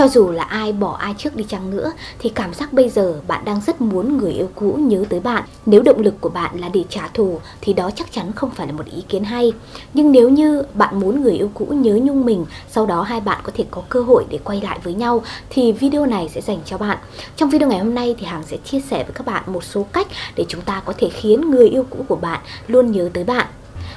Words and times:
Cho 0.00 0.08
dù 0.08 0.30
là 0.30 0.44
ai 0.44 0.72
bỏ 0.72 0.96
ai 1.00 1.14
trước 1.18 1.36
đi 1.36 1.44
chăng 1.48 1.70
nữa 1.70 1.92
thì 2.18 2.28
cảm 2.28 2.54
giác 2.54 2.72
bây 2.72 2.88
giờ 2.88 3.20
bạn 3.28 3.44
đang 3.44 3.60
rất 3.66 3.80
muốn 3.80 4.18
người 4.18 4.32
yêu 4.32 4.48
cũ 4.54 4.78
nhớ 4.80 5.04
tới 5.08 5.20
bạn. 5.20 5.44
Nếu 5.66 5.82
động 5.82 6.00
lực 6.00 6.14
của 6.20 6.28
bạn 6.28 6.60
là 6.60 6.68
để 6.68 6.84
trả 6.88 7.08
thù 7.08 7.40
thì 7.60 7.72
đó 7.72 7.90
chắc 7.96 8.12
chắn 8.12 8.32
không 8.32 8.50
phải 8.50 8.66
là 8.66 8.72
một 8.72 8.84
ý 8.86 9.02
kiến 9.08 9.24
hay. 9.24 9.52
Nhưng 9.94 10.12
nếu 10.12 10.28
như 10.28 10.62
bạn 10.74 11.00
muốn 11.00 11.22
người 11.22 11.32
yêu 11.32 11.50
cũ 11.54 11.64
nhớ 11.64 11.98
nhung 12.02 12.24
mình, 12.24 12.46
sau 12.70 12.86
đó 12.86 13.02
hai 13.02 13.20
bạn 13.20 13.40
có 13.42 13.52
thể 13.56 13.64
có 13.70 13.82
cơ 13.88 14.02
hội 14.02 14.24
để 14.30 14.38
quay 14.44 14.60
lại 14.60 14.78
với 14.84 14.94
nhau 14.94 15.22
thì 15.50 15.72
video 15.72 16.06
này 16.06 16.28
sẽ 16.34 16.40
dành 16.40 16.58
cho 16.64 16.78
bạn. 16.78 16.98
Trong 17.36 17.50
video 17.50 17.68
ngày 17.68 17.78
hôm 17.78 17.94
nay 17.94 18.14
thì 18.18 18.26
Hằng 18.26 18.42
sẽ 18.46 18.56
chia 18.56 18.80
sẻ 18.80 19.04
với 19.04 19.12
các 19.14 19.26
bạn 19.26 19.42
một 19.46 19.64
số 19.64 19.86
cách 19.92 20.06
để 20.36 20.44
chúng 20.48 20.60
ta 20.60 20.82
có 20.84 20.92
thể 20.98 21.08
khiến 21.08 21.50
người 21.50 21.68
yêu 21.68 21.86
cũ 21.90 22.04
của 22.08 22.16
bạn 22.16 22.40
luôn 22.66 22.92
nhớ 22.92 23.10
tới 23.14 23.24
bạn 23.24 23.46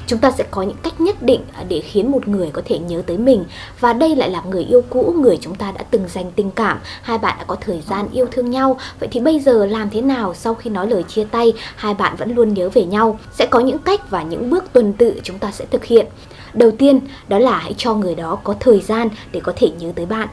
chúng 0.07 0.19
ta 0.19 0.31
sẽ 0.31 0.43
có 0.51 0.61
những 0.61 0.77
cách 0.83 1.01
nhất 1.01 1.23
định 1.23 1.41
à, 1.53 1.63
để 1.69 1.79
khiến 1.79 2.11
một 2.11 2.27
người 2.27 2.49
có 2.53 2.61
thể 2.65 2.79
nhớ 2.79 3.01
tới 3.07 3.17
mình. 3.17 3.45
Và 3.79 3.93
đây 3.93 4.15
lại 4.15 4.29
là 4.29 4.41
người 4.49 4.63
yêu 4.63 4.81
cũ, 4.89 5.15
người 5.19 5.37
chúng 5.41 5.55
ta 5.55 5.71
đã 5.71 5.83
từng 5.91 6.07
dành 6.07 6.31
tình 6.35 6.51
cảm. 6.51 6.79
Hai 7.01 7.17
bạn 7.17 7.35
đã 7.37 7.43
có 7.43 7.55
thời 7.55 7.81
gian 7.89 8.07
yêu 8.11 8.25
thương 8.31 8.51
nhau. 8.51 8.79
Vậy 8.99 9.09
thì 9.11 9.19
bây 9.19 9.39
giờ 9.39 9.65
làm 9.65 9.89
thế 9.89 10.01
nào 10.01 10.33
sau 10.33 10.53
khi 10.53 10.69
nói 10.69 10.87
lời 10.87 11.03
chia 11.03 11.23
tay, 11.23 11.53
hai 11.75 11.93
bạn 11.93 12.15
vẫn 12.15 12.35
luôn 12.35 12.53
nhớ 12.53 12.69
về 12.69 12.85
nhau? 12.85 13.19
Sẽ 13.33 13.45
có 13.45 13.59
những 13.59 13.79
cách 13.79 14.09
và 14.09 14.23
những 14.23 14.49
bước 14.49 14.63
tuần 14.73 14.93
tự 14.93 15.19
chúng 15.23 15.39
ta 15.39 15.51
sẽ 15.51 15.65
thực 15.71 15.85
hiện. 15.85 16.05
Đầu 16.53 16.71
tiên, 16.71 16.99
đó 17.27 17.39
là 17.39 17.57
hãy 17.57 17.73
cho 17.77 17.93
người 17.93 18.15
đó 18.15 18.37
có 18.43 18.55
thời 18.59 18.79
gian 18.79 19.09
để 19.31 19.39
có 19.39 19.53
thể 19.55 19.69
nhớ 19.79 19.91
tới 19.95 20.05
bạn. 20.05 20.27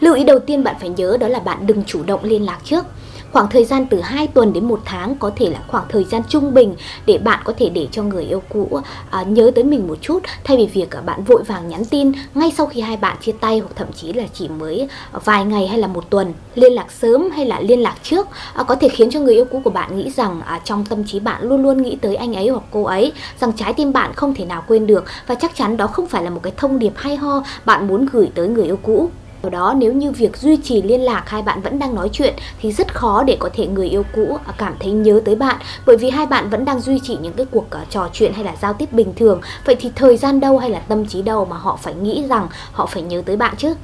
Lưu 0.00 0.14
ý 0.14 0.24
đầu 0.24 0.38
tiên 0.38 0.64
bạn 0.64 0.76
phải 0.80 0.88
nhớ 0.88 1.16
đó 1.20 1.28
là 1.28 1.38
bạn 1.38 1.66
đừng 1.66 1.84
chủ 1.84 2.02
động 2.02 2.20
liên 2.24 2.44
lạc 2.44 2.58
trước. 2.64 2.84
Khoảng 3.32 3.48
thời 3.50 3.64
gian 3.64 3.86
từ 3.86 4.00
2 4.00 4.26
tuần 4.26 4.52
đến 4.52 4.64
1 4.64 4.80
tháng 4.84 5.16
có 5.16 5.30
thể 5.36 5.50
là 5.50 5.58
khoảng 5.68 5.84
thời 5.88 6.04
gian 6.04 6.22
trung 6.28 6.54
bình 6.54 6.74
để 7.06 7.18
bạn 7.18 7.40
có 7.44 7.52
thể 7.58 7.68
để 7.68 7.88
cho 7.92 8.02
người 8.02 8.24
yêu 8.24 8.42
cũ 8.48 8.80
à, 9.10 9.22
nhớ 9.22 9.50
tới 9.54 9.64
mình 9.64 9.88
một 9.88 9.98
chút 10.00 10.22
thay 10.44 10.56
vì 10.56 10.66
việc 10.66 10.90
à, 10.96 11.00
bạn 11.00 11.24
vội 11.24 11.42
vàng 11.42 11.68
nhắn 11.68 11.84
tin 11.84 12.12
ngay 12.34 12.52
sau 12.56 12.66
khi 12.66 12.80
hai 12.80 12.96
bạn 12.96 13.16
chia 13.20 13.32
tay 13.32 13.58
hoặc 13.58 13.70
thậm 13.76 13.92
chí 13.92 14.12
là 14.12 14.24
chỉ 14.34 14.48
mới 14.48 14.88
à, 15.12 15.18
vài 15.24 15.44
ngày 15.44 15.66
hay 15.66 15.78
là 15.78 15.86
một 15.86 16.10
tuần. 16.10 16.32
Liên 16.54 16.72
lạc 16.72 16.92
sớm 16.92 17.30
hay 17.30 17.46
là 17.46 17.60
liên 17.60 17.80
lạc 17.80 17.94
trước 18.02 18.28
à, 18.54 18.62
có 18.62 18.74
thể 18.74 18.88
khiến 18.88 19.10
cho 19.10 19.20
người 19.20 19.34
yêu 19.34 19.44
cũ 19.44 19.60
của 19.64 19.70
bạn 19.70 19.96
nghĩ 19.98 20.10
rằng 20.10 20.40
à, 20.46 20.60
trong 20.64 20.84
tâm 20.84 21.04
trí 21.04 21.20
bạn 21.20 21.42
luôn 21.42 21.62
luôn 21.62 21.82
nghĩ 21.82 21.96
tới 22.00 22.16
anh 22.16 22.34
ấy 22.36 22.48
hoặc 22.48 22.64
cô 22.70 22.82
ấy, 22.82 23.12
rằng 23.40 23.52
trái 23.52 23.72
tim 23.72 23.92
bạn 23.92 24.12
không 24.14 24.34
thể 24.34 24.44
nào 24.44 24.64
quên 24.68 24.86
được 24.86 25.04
và 25.26 25.34
chắc 25.34 25.56
chắn 25.56 25.76
đó 25.76 25.86
không 25.86 26.06
phải 26.06 26.22
là 26.22 26.30
một 26.30 26.40
cái 26.42 26.52
thông 26.56 26.78
điệp 26.78 26.92
hay 26.96 27.16
ho 27.16 27.42
bạn 27.64 27.86
muốn 27.86 28.06
gửi 28.12 28.30
tới 28.34 28.48
người 28.48 28.64
yêu 28.64 28.78
cũ 28.82 29.10
do 29.46 29.50
đó, 29.50 29.74
nếu 29.76 29.92
như 29.92 30.10
việc 30.10 30.36
duy 30.36 30.56
trì 30.56 30.82
liên 30.82 31.00
lạc 31.00 31.22
hai 31.26 31.42
bạn 31.42 31.60
vẫn 31.60 31.78
đang 31.78 31.94
nói 31.94 32.08
chuyện 32.12 32.34
thì 32.60 32.72
rất 32.72 32.94
khó 32.94 33.22
để 33.22 33.36
có 33.40 33.50
thể 33.52 33.66
người 33.66 33.88
yêu 33.88 34.04
cũ 34.14 34.38
à, 34.46 34.52
cảm 34.58 34.74
thấy 34.80 34.92
nhớ 34.92 35.20
tới 35.24 35.34
bạn. 35.34 35.56
Bởi 35.86 35.96
vì 35.96 36.10
hai 36.10 36.26
bạn 36.26 36.50
vẫn 36.50 36.64
đang 36.64 36.80
duy 36.80 37.00
trì 37.02 37.16
những 37.16 37.32
cái 37.32 37.46
cuộc 37.50 37.70
à, 37.70 37.84
trò 37.90 38.08
chuyện 38.12 38.32
hay 38.32 38.44
là 38.44 38.54
giao 38.62 38.72
tiếp 38.72 38.92
bình 38.92 39.12
thường. 39.16 39.40
Vậy 39.64 39.76
thì 39.80 39.90
thời 39.94 40.16
gian 40.16 40.40
đâu 40.40 40.58
hay 40.58 40.70
là 40.70 40.78
tâm 40.78 41.06
trí 41.06 41.22
đâu 41.22 41.44
mà 41.44 41.56
họ 41.56 41.78
phải 41.82 41.94
nghĩ 41.94 42.24
rằng 42.28 42.48
họ 42.72 42.86
phải 42.86 43.02
nhớ 43.02 43.22
tới 43.26 43.36
bạn 43.36 43.54
chứ? 43.56 43.74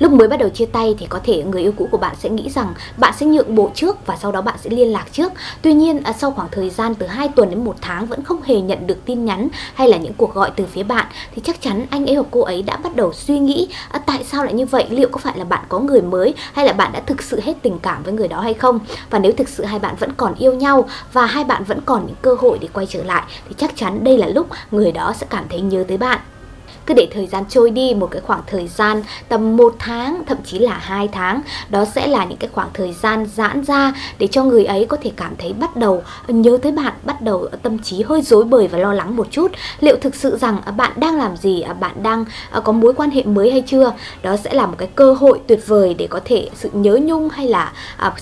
Lúc 0.00 0.12
mới 0.12 0.28
bắt 0.28 0.36
đầu 0.36 0.48
chia 0.48 0.66
tay 0.66 0.94
thì 0.98 1.06
có 1.06 1.20
thể 1.24 1.42
người 1.42 1.62
yêu 1.62 1.72
cũ 1.76 1.88
của 1.90 1.98
bạn 1.98 2.16
sẽ 2.18 2.28
nghĩ 2.28 2.50
rằng 2.50 2.74
bạn 2.96 3.14
sẽ 3.16 3.26
nhượng 3.26 3.54
bộ 3.54 3.70
trước 3.74 4.06
và 4.06 4.16
sau 4.16 4.32
đó 4.32 4.40
bạn 4.40 4.54
sẽ 4.62 4.70
liên 4.70 4.92
lạc 4.92 5.06
trước. 5.12 5.32
Tuy 5.62 5.72
nhiên 5.72 6.02
à, 6.02 6.12
sau 6.12 6.30
khoảng 6.30 6.48
thời 6.52 6.70
gian 6.70 6.94
từ 6.94 7.06
2 7.06 7.28
tuần 7.28 7.50
đến 7.50 7.64
1 7.64 7.76
tháng 7.80 8.06
vẫn 8.06 8.24
không 8.24 8.42
hề 8.42 8.60
nhận 8.60 8.86
được 8.86 9.04
tin 9.04 9.24
nhắn 9.24 9.48
hay 9.74 9.88
là 9.88 9.96
những 9.96 10.12
cuộc 10.14 10.34
gọi 10.34 10.50
từ 10.56 10.66
phía 10.66 10.82
bạn 10.82 11.06
thì 11.34 11.42
chắc 11.44 11.60
chắn 11.60 11.86
anh 11.90 12.06
ấy 12.06 12.14
hoặc 12.14 12.26
cô 12.30 12.40
ấy 12.40 12.62
đã 12.62 12.76
bắt 12.76 12.96
đầu 12.96 13.12
suy 13.12 13.38
nghĩ 13.38 13.68
à, 13.90 13.98
tại 13.98 14.24
sao 14.24 14.44
lại 14.44 14.54
như 14.54 14.66
vậy, 14.66 14.86
liệu 14.90 15.08
có 15.08 15.18
phải 15.18 15.38
là 15.38 15.44
bạn 15.44 15.64
có 15.68 15.78
người 15.78 16.02
mới 16.02 16.34
hay 16.52 16.66
là 16.66 16.72
bạn 16.72 16.92
đã 16.92 17.00
thực 17.00 17.22
sự 17.22 17.40
hết 17.44 17.54
tình 17.62 17.78
cảm 17.78 18.02
với 18.02 18.12
người 18.12 18.28
đó 18.28 18.40
hay 18.40 18.54
không? 18.54 18.80
Và 19.10 19.18
nếu 19.18 19.32
thực 19.32 19.48
sự 19.48 19.64
hai 19.64 19.78
bạn 19.78 19.96
vẫn 19.98 20.12
còn 20.16 20.34
yêu 20.34 20.54
nhau 20.54 20.88
và 21.12 21.26
hai 21.26 21.44
bạn 21.44 21.64
vẫn 21.64 21.80
còn 21.86 22.06
những 22.06 22.16
cơ 22.22 22.34
hội 22.38 22.58
để 22.60 22.68
quay 22.72 22.86
trở 22.86 23.02
lại 23.02 23.22
thì 23.48 23.54
chắc 23.58 23.76
chắn 23.76 24.04
đây 24.04 24.18
là 24.18 24.26
lúc 24.26 24.46
người 24.70 24.92
đó 24.92 25.12
sẽ 25.16 25.26
cảm 25.30 25.44
thấy 25.48 25.60
nhớ 25.60 25.84
tới 25.88 25.98
bạn 25.98 26.20
cứ 26.86 26.94
để 26.94 27.08
thời 27.14 27.26
gian 27.26 27.44
trôi 27.48 27.70
đi, 27.70 27.94
một 27.94 28.08
cái 28.10 28.20
khoảng 28.20 28.40
thời 28.46 28.68
gian 28.68 29.02
tầm 29.28 29.56
một 29.56 29.74
tháng, 29.78 30.22
thậm 30.26 30.38
chí 30.44 30.58
là 30.58 30.78
hai 30.78 31.08
tháng, 31.08 31.40
đó 31.68 31.84
sẽ 31.84 32.06
là 32.06 32.24
những 32.24 32.38
cái 32.38 32.50
khoảng 32.52 32.68
thời 32.74 32.92
gian 32.92 33.26
giãn 33.34 33.64
ra 33.64 33.94
để 34.18 34.26
cho 34.26 34.44
người 34.44 34.64
ấy 34.64 34.84
có 34.84 34.96
thể 35.02 35.10
cảm 35.16 35.34
thấy 35.38 35.52
bắt 35.52 35.76
đầu, 35.76 36.02
nhớ 36.28 36.58
tới 36.62 36.72
bạn, 36.72 36.92
bắt 37.04 37.22
đầu 37.22 37.48
tâm 37.62 37.78
trí 37.78 38.02
hơi 38.02 38.22
rối 38.22 38.44
bời 38.44 38.66
và 38.68 38.78
lo 38.78 38.94
lắng 38.94 39.16
một 39.16 39.26
chút. 39.30 39.52
Liệu 39.80 39.96
thực 39.96 40.14
sự 40.14 40.38
rằng 40.38 40.60
à, 40.64 40.72
bạn 40.72 40.92
đang 40.96 41.16
làm 41.16 41.36
gì? 41.36 41.60
À, 41.60 41.72
bạn 41.72 42.02
đang 42.02 42.24
à, 42.50 42.60
có 42.60 42.72
mối 42.72 42.92
quan 42.92 43.10
hệ 43.10 43.22
mới 43.22 43.50
hay 43.50 43.62
chưa? 43.66 43.92
Đó 44.22 44.36
sẽ 44.36 44.54
là 44.54 44.66
một 44.66 44.74
cái 44.78 44.88
cơ 44.94 45.12
hội 45.12 45.40
tuyệt 45.46 45.60
vời 45.66 45.94
để 45.94 46.06
có 46.06 46.20
thể 46.24 46.48
sự 46.54 46.70
nhớ 46.72 46.98
nhung 47.02 47.28
hay 47.28 47.48
là 47.48 47.72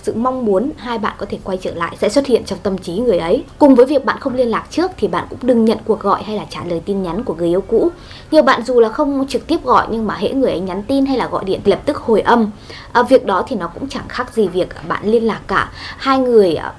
sự 0.02 0.14
mong 0.16 0.44
muốn 0.44 0.70
hai 0.76 0.98
bạn 0.98 1.14
có 1.18 1.26
thể 1.28 1.38
quay 1.44 1.58
trở 1.62 1.74
lại 1.74 1.96
sẽ 2.00 2.08
xuất 2.08 2.26
hiện 2.26 2.44
trong 2.44 2.58
tâm 2.62 2.78
trí 2.78 2.98
người 2.98 3.18
ấy. 3.18 3.44
Cùng 3.58 3.74
với 3.74 3.86
việc 3.86 4.04
bạn 4.04 4.16
không 4.20 4.34
liên 4.34 4.50
lạc 4.50 4.66
trước 4.70 4.90
thì 4.96 5.08
bạn 5.08 5.26
cũng 5.30 5.38
đừng 5.42 5.64
nhận 5.64 5.78
cuộc 5.84 6.00
gọi 6.00 6.22
hay 6.22 6.36
là 6.36 6.44
trả 6.50 6.64
lời 6.64 6.80
tin 6.84 7.02
nhắn 7.02 7.24
của 7.24 7.34
người 7.34 7.48
yêu 7.48 7.60
cũ. 7.60 7.90
Nhiều 8.30 8.42
bạn 8.48 8.62
dù 8.62 8.80
là 8.80 8.88
không 8.88 9.26
trực 9.28 9.46
tiếp 9.46 9.64
gọi 9.64 9.86
nhưng 9.90 10.06
mà 10.06 10.14
hễ 10.14 10.32
người 10.32 10.50
ấy 10.50 10.60
nhắn 10.60 10.82
tin 10.82 11.06
hay 11.06 11.16
là 11.16 11.28
gọi 11.28 11.44
điện 11.44 11.60
lập 11.64 11.80
tức 11.84 11.96
hồi 11.96 12.20
âm. 12.20 12.50
À, 12.92 13.02
việc 13.02 13.26
đó 13.26 13.44
thì 13.48 13.56
nó 13.56 13.68
cũng 13.68 13.88
chẳng 13.88 14.08
khác 14.08 14.34
gì 14.34 14.48
việc 14.48 14.68
bạn 14.88 15.02
liên 15.04 15.26
lạc 15.26 15.40
cả. 15.46 15.70
Hai 15.96 16.18
người 16.18 16.54
à, 16.54 16.72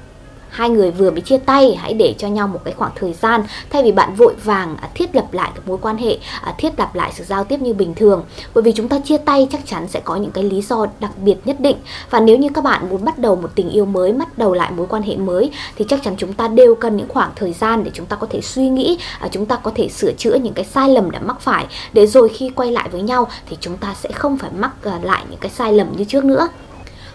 hai 0.50 0.70
người 0.70 0.92
vừa 0.92 1.12
mới 1.12 1.22
chia 1.22 1.38
tay, 1.38 1.76
hãy 1.76 1.94
để 1.94 2.16
cho 2.18 2.28
nhau 2.28 2.48
một 2.48 2.60
cái 2.66 2.74
khoảng 2.74 2.92
thời 2.96 3.14
gian. 3.14 3.44
Thay 3.70 3.84
vì 3.84 3.92
bạn 3.92 4.16
vội 4.16 4.34
vàng 4.44 4.78
à, 4.82 4.90
thiết 4.94 5.16
lập 5.16 5.34
lại 5.34 5.52
cái 5.56 5.64
mối 5.66 5.78
quan 5.82 5.98
hệ 5.98 6.18
à, 6.42 6.54
thiết 6.58 6.80
lập 6.80 6.96
lại 6.96 7.12
sự 7.16 7.24
giao 7.24 7.44
tiếp 7.44 7.62
như 7.62 7.74
bình 7.74 7.94
thường. 7.96 8.24
Bởi 8.54 8.62
vì 8.62 8.72
chúng 8.72 8.88
ta 8.88 9.00
chia 9.00 9.18
tay 9.18 9.48
chắc 9.52 9.62
chắn 9.66 9.88
sẽ 9.88 10.00
có 10.00 10.16
những 10.16 10.32
cái 10.32 10.44
lý 10.44 10.62
do 10.62 10.86
đặc 11.00 11.12
biệt 11.24 11.36
nhất 11.46 11.60
định. 11.60 11.78
Và 12.10 12.20
nếu 12.20 12.38
như 12.38 12.50
các 12.54 12.64
bạn 12.64 12.90
muốn 12.90 13.06
bắt 13.06 13.20
đầu 13.20 13.36
một 13.36 13.50
tình 13.56 13.70
yêu 13.70 13.86
mới, 13.86 14.12
bắt 14.12 14.38
đầu 14.38 14.54
lại 14.54 14.72
mối 14.72 14.88
quan 14.90 15.02
hệ 15.04 15.16
mới, 15.16 15.52
thì 15.76 15.86
chắc 15.88 16.04
chắn 16.04 16.14
chúng 16.18 16.34
ta 16.34 16.48
đều 16.48 16.76
cần 16.76 16.98
những 16.98 17.10
khoảng 17.10 17.32
thời 17.36 17.54
gian 17.54 17.84
để 17.84 17.92
chúng 17.94 18.06
ta 18.06 18.16
có 18.16 18.28
thể 18.30 18.42
suy 18.42 18.70
nghĩ 18.70 18.98
à, 19.20 19.28
chúng 19.32 19.46
ta 19.46 19.56
có 19.56 19.72
thể 19.76 19.90
sửa 19.90 20.12
chữa 20.18 20.36
những 20.36 20.54
cái 20.54 20.66
sai 20.66 20.90
lầm 20.90 21.12
đã 21.12 21.20
mắc 21.20 21.42
phải. 21.42 21.66
Để 21.94 22.08
rồi 22.08 22.30
khi 22.30 22.50
quay 22.50 22.72
lại 22.72 22.90
với 22.92 23.02
nhau, 23.02 23.28
thì 23.50 23.58
chúng 23.60 23.78
ta 23.78 23.94
sẽ 23.94 24.12
không 24.12 24.38
phải 24.38 24.50
mắc 24.58 24.72
lại 25.04 25.24
những 25.30 25.40
cái 25.40 25.52
sai 25.52 25.74
lầm 25.74 25.88
như 25.98 26.04
trước 26.04 26.26
nữa 26.26 26.48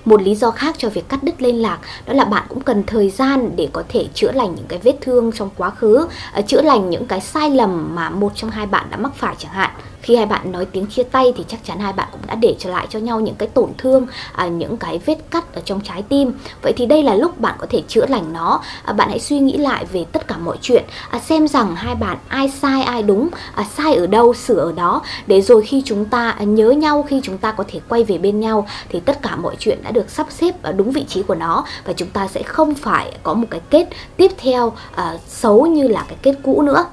một 0.04 0.22
lý 0.22 0.34
do 0.34 0.50
khác 0.50 0.74
cho 0.78 0.88
việc 0.88 1.08
cắt 1.08 1.22
đứt 1.22 1.42
liên 1.42 1.62
lạc 1.62 1.78
đó 2.06 2.14
là 2.14 2.24
bạn 2.24 2.46
cũng 2.48 2.60
cần 2.60 2.82
thời 2.86 3.10
gian 3.10 3.56
để 3.56 3.68
có 3.72 3.82
thể 3.88 4.06
chữa 4.14 4.32
lành 4.32 4.54
những 4.54 4.66
cái 4.68 4.78
vết 4.78 4.94
thương 5.00 5.32
trong 5.32 5.50
quá 5.56 5.70
khứ, 5.70 6.06
à, 6.32 6.40
chữa 6.40 6.62
lành 6.62 6.90
những 6.90 7.06
cái 7.06 7.20
sai 7.20 7.50
lầm 7.50 7.94
mà 7.94 8.10
một 8.10 8.32
trong 8.34 8.50
hai 8.50 8.66
bạn 8.66 8.86
đã 8.90 8.96
mắc 8.96 9.12
phải 9.16 9.34
chẳng 9.38 9.52
hạn 9.52 9.70
khi 10.04 10.16
hai 10.16 10.26
bạn 10.26 10.52
nói 10.52 10.66
tiếng 10.66 10.86
chia 10.86 11.02
tay 11.02 11.32
thì 11.36 11.44
chắc 11.48 11.64
chắn 11.64 11.78
hai 11.78 11.92
bạn 11.92 12.08
cũng 12.12 12.20
đã 12.26 12.34
để 12.34 12.56
trở 12.58 12.70
lại 12.70 12.86
cho 12.90 12.98
nhau 12.98 13.20
những 13.20 13.34
cái 13.34 13.48
tổn 13.48 13.70
thương 13.78 14.06
à, 14.32 14.46
những 14.46 14.76
cái 14.76 15.00
vết 15.06 15.18
cắt 15.30 15.54
ở 15.54 15.60
trong 15.64 15.80
trái 15.80 16.02
tim. 16.02 16.32
Vậy 16.62 16.72
thì 16.76 16.86
đây 16.86 17.02
là 17.02 17.14
lúc 17.14 17.40
bạn 17.40 17.54
có 17.58 17.66
thể 17.70 17.82
chữa 17.88 18.06
lành 18.06 18.32
nó. 18.32 18.60
À, 18.84 18.92
bạn 18.92 19.08
hãy 19.08 19.20
suy 19.20 19.38
nghĩ 19.38 19.56
lại 19.56 19.84
về 19.92 20.04
tất 20.12 20.28
cả 20.28 20.36
mọi 20.36 20.56
chuyện. 20.60 20.84
À, 21.10 21.18
xem 21.18 21.48
rằng 21.48 21.76
hai 21.76 21.94
bạn 21.94 22.18
ai 22.28 22.48
sai 22.48 22.82
ai 22.82 23.02
đúng 23.02 23.28
à, 23.54 23.64
sai 23.76 23.94
ở 23.94 24.06
đâu 24.06 24.34
sửa 24.34 24.58
ở 24.58 24.72
đó. 24.72 25.02
Để 25.26 25.40
rồi 25.40 25.62
khi 25.62 25.82
chúng 25.84 26.04
ta 26.04 26.30
à, 26.30 26.44
nhớ 26.44 26.70
nhau 26.70 27.04
khi 27.08 27.20
chúng 27.22 27.38
ta 27.38 27.52
có 27.52 27.64
thể 27.68 27.80
quay 27.88 28.04
về 28.04 28.18
bên 28.18 28.40
nhau 28.40 28.66
thì 28.88 29.00
tất 29.00 29.22
cả 29.22 29.36
mọi 29.36 29.56
chuyện 29.58 29.82
đã 29.82 29.90
được 29.90 30.10
sắp 30.10 30.26
xếp 30.30 30.62
ở 30.62 30.72
đúng 30.72 30.90
vị 30.90 31.04
trí 31.08 31.22
của 31.22 31.34
nó. 31.34 31.64
Và 31.84 31.92
chúng 31.92 32.08
ta 32.08 32.28
sẽ 32.28 32.42
không 32.42 32.74
phải 32.74 33.12
có 33.22 33.34
một 33.34 33.46
cái 33.50 33.60
kết 33.70 33.88
tiếp 34.16 34.30
theo 34.38 34.72
à, 34.94 35.16
xấu 35.28 35.66
như 35.66 35.88
là 35.88 36.04
cái 36.08 36.16
kết 36.22 36.34
cũ 36.42 36.62
nữa 36.62 36.84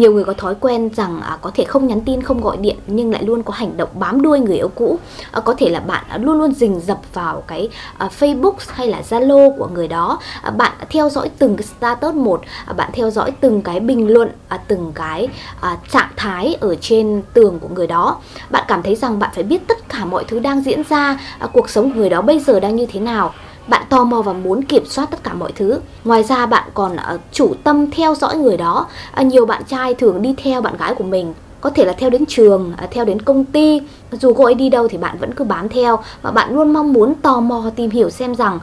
nhiều 0.00 0.12
người 0.12 0.24
có 0.24 0.32
thói 0.32 0.54
quen 0.60 0.90
rằng 0.96 1.20
à, 1.20 1.38
có 1.40 1.50
thể 1.54 1.64
không 1.64 1.86
nhắn 1.86 2.00
tin, 2.00 2.22
không 2.22 2.40
gọi 2.40 2.56
điện 2.56 2.76
nhưng 2.86 3.12
lại 3.12 3.22
luôn 3.24 3.42
có 3.42 3.52
hành 3.52 3.76
động 3.76 3.88
bám 3.94 4.22
đuôi 4.22 4.40
người 4.40 4.56
yêu 4.56 4.68
cũ. 4.74 4.98
À, 5.32 5.40
có 5.40 5.54
thể 5.58 5.68
là 5.68 5.80
bạn 5.80 6.04
à, 6.08 6.18
luôn 6.18 6.38
luôn 6.38 6.52
rình 6.52 6.80
dập 6.80 6.98
vào 7.14 7.42
cái 7.46 7.68
à, 7.98 8.08
Facebook 8.20 8.54
hay 8.68 8.86
là 8.86 9.02
Zalo 9.10 9.56
của 9.58 9.68
người 9.74 9.88
đó. 9.88 10.18
À, 10.42 10.50
bạn 10.50 10.72
theo 10.90 11.10
dõi 11.10 11.30
từng 11.38 11.56
cái 11.56 11.66
status 11.78 12.14
một, 12.14 12.42
à, 12.66 12.72
bạn 12.72 12.90
theo 12.92 13.10
dõi 13.10 13.32
từng 13.40 13.62
cái 13.62 13.80
bình 13.80 14.12
luận, 14.12 14.30
à, 14.48 14.60
từng 14.68 14.92
cái 14.94 15.28
à, 15.60 15.78
trạng 15.92 16.10
thái 16.16 16.56
ở 16.60 16.74
trên 16.80 17.22
tường 17.34 17.58
của 17.58 17.68
người 17.68 17.86
đó. 17.86 18.16
Bạn 18.50 18.64
cảm 18.68 18.82
thấy 18.82 18.94
rằng 18.96 19.18
bạn 19.18 19.30
phải 19.34 19.44
biết 19.44 19.68
tất 19.68 19.88
cả 19.88 20.04
mọi 20.04 20.24
thứ 20.28 20.38
đang 20.38 20.62
diễn 20.62 20.82
ra, 20.88 21.20
à, 21.38 21.46
cuộc 21.52 21.70
sống 21.70 21.92
của 21.92 21.98
người 21.98 22.10
đó 22.10 22.22
bây 22.22 22.40
giờ 22.40 22.60
đang 22.60 22.76
như 22.76 22.86
thế 22.86 23.00
nào 23.00 23.32
bạn 23.68 23.82
tò 23.90 24.04
mò 24.04 24.22
và 24.22 24.32
muốn 24.32 24.62
kiểm 24.62 24.84
soát 24.86 25.10
tất 25.10 25.24
cả 25.24 25.34
mọi 25.34 25.52
thứ. 25.52 25.80
Ngoài 26.04 26.22
ra 26.22 26.46
bạn 26.46 26.70
còn 26.74 26.92
uh, 26.92 27.20
chủ 27.32 27.54
tâm 27.64 27.90
theo 27.90 28.14
dõi 28.14 28.36
người 28.36 28.56
đó. 28.56 28.86
Uh, 29.20 29.26
nhiều 29.26 29.46
bạn 29.46 29.62
trai 29.64 29.94
thường 29.94 30.22
đi 30.22 30.34
theo 30.36 30.60
bạn 30.60 30.76
gái 30.76 30.94
của 30.94 31.04
mình 31.04 31.34
có 31.60 31.70
thể 31.70 31.84
là 31.84 31.92
theo 31.92 32.10
đến 32.10 32.26
trường, 32.26 32.72
ờ, 32.76 32.86
theo 32.90 33.04
đến 33.04 33.22
công 33.22 33.44
ty. 33.44 33.80
Dù 34.12 34.32
cô 34.32 34.44
ấy 34.44 34.54
đi 34.54 34.68
đâu 34.68 34.88
thì 34.88 34.98
bạn 34.98 35.18
vẫn 35.18 35.34
cứ 35.34 35.44
bám 35.44 35.68
theo 35.68 35.98
và 36.22 36.30
bạn 36.30 36.54
luôn 36.54 36.72
mong 36.72 36.92
muốn 36.92 37.14
tò 37.14 37.40
mò 37.40 37.70
tìm 37.76 37.90
hiểu 37.90 38.10
xem 38.10 38.34
rằng 38.34 38.58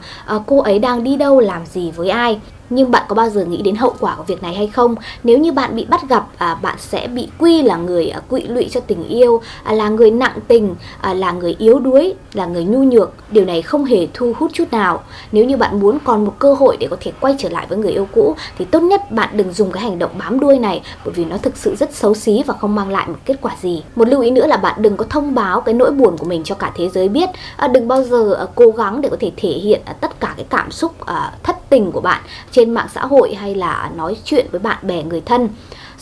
cô 0.46 0.60
ấy 0.60 0.78
đang 0.78 1.04
đi 1.04 1.16
đâu 1.16 1.40
làm 1.40 1.66
gì 1.66 1.90
với 1.90 2.08
ai 2.08 2.40
nhưng 2.70 2.90
bạn 2.90 3.02
có 3.08 3.14
bao 3.14 3.30
giờ 3.30 3.44
nghĩ 3.44 3.62
đến 3.62 3.74
hậu 3.74 3.94
quả 4.00 4.14
của 4.16 4.22
việc 4.22 4.42
này 4.42 4.54
hay 4.54 4.66
không? 4.66 4.94
Nếu 5.24 5.38
như 5.38 5.52
bạn 5.52 5.76
bị 5.76 5.84
bắt 5.84 6.08
gặp 6.08 6.26
à, 6.38 6.54
bạn 6.54 6.76
sẽ 6.78 7.06
bị 7.06 7.28
quy 7.38 7.62
là 7.62 7.76
người 7.76 8.08
à, 8.08 8.20
quỵ 8.28 8.42
lụy 8.42 8.68
cho 8.70 8.80
tình 8.80 9.04
yêu 9.04 9.40
à, 9.62 9.72
là 9.72 9.88
người 9.88 10.10
nặng 10.10 10.38
tình 10.48 10.74
à, 11.00 11.14
là 11.14 11.32
người 11.32 11.56
yếu 11.58 11.78
đuối 11.78 12.14
là 12.32 12.46
người 12.46 12.64
nhu 12.64 12.82
nhược 12.82 13.12
điều 13.30 13.44
này 13.44 13.62
không 13.62 13.84
hề 13.84 14.06
thu 14.14 14.32
hút 14.38 14.50
chút 14.54 14.64
nào. 14.70 15.02
Nếu 15.32 15.44
như 15.44 15.56
bạn 15.56 15.80
muốn 15.80 15.98
còn 16.04 16.24
một 16.24 16.34
cơ 16.38 16.54
hội 16.54 16.76
để 16.80 16.86
có 16.90 16.96
thể 17.00 17.12
quay 17.20 17.34
trở 17.38 17.48
lại 17.48 17.66
với 17.68 17.78
người 17.78 17.92
yêu 17.92 18.08
cũ 18.12 18.34
thì 18.58 18.64
tốt 18.64 18.80
nhất 18.80 19.10
bạn 19.10 19.36
đừng 19.36 19.52
dùng 19.52 19.72
cái 19.72 19.82
hành 19.82 19.98
động 19.98 20.10
bám 20.18 20.40
đuôi 20.40 20.58
này 20.58 20.82
bởi 21.04 21.14
vì 21.14 21.24
nó 21.24 21.36
thực 21.36 21.56
sự 21.56 21.76
rất 21.76 21.94
xấu 21.94 22.14
xí 22.14 22.42
và 22.46 22.54
không 22.54 22.74
mang 22.74 22.90
lại 22.90 23.06
một 23.08 23.18
kết 23.24 23.34
quả 23.40 23.52
gì. 23.62 23.82
Một 23.96 24.08
lưu 24.08 24.20
ý 24.20 24.30
nữa 24.30 24.46
là 24.46 24.56
bạn 24.56 24.82
đừng 24.82 24.96
có 24.96 25.04
thông 25.10 25.34
báo 25.34 25.60
cái 25.60 25.74
nỗi 25.74 25.90
buồn 25.90 26.16
của 26.18 26.26
mình 26.26 26.44
cho 26.44 26.54
cả 26.54 26.72
thế 26.76 26.88
giới 26.88 27.08
biết. 27.08 27.28
À, 27.56 27.68
đừng 27.68 27.88
bao 27.88 28.02
giờ 28.02 28.34
à, 28.34 28.46
cố 28.54 28.70
gắng 28.70 29.00
để 29.00 29.08
có 29.08 29.16
thể 29.20 29.32
thể 29.36 29.48
hiện 29.48 29.80
à, 29.84 29.92
tất 29.92 30.20
cả 30.20 30.34
cái 30.36 30.46
cảm 30.50 30.70
xúc 30.70 31.06
à, 31.06 31.32
thất 31.42 31.67
tình 31.70 31.92
của 31.92 32.00
bạn 32.00 32.22
trên 32.52 32.70
mạng 32.70 32.88
xã 32.94 33.06
hội 33.06 33.34
hay 33.34 33.54
là 33.54 33.90
nói 33.96 34.16
chuyện 34.24 34.46
với 34.50 34.60
bạn 34.60 34.78
bè, 34.82 35.02
người 35.02 35.20
thân. 35.20 35.48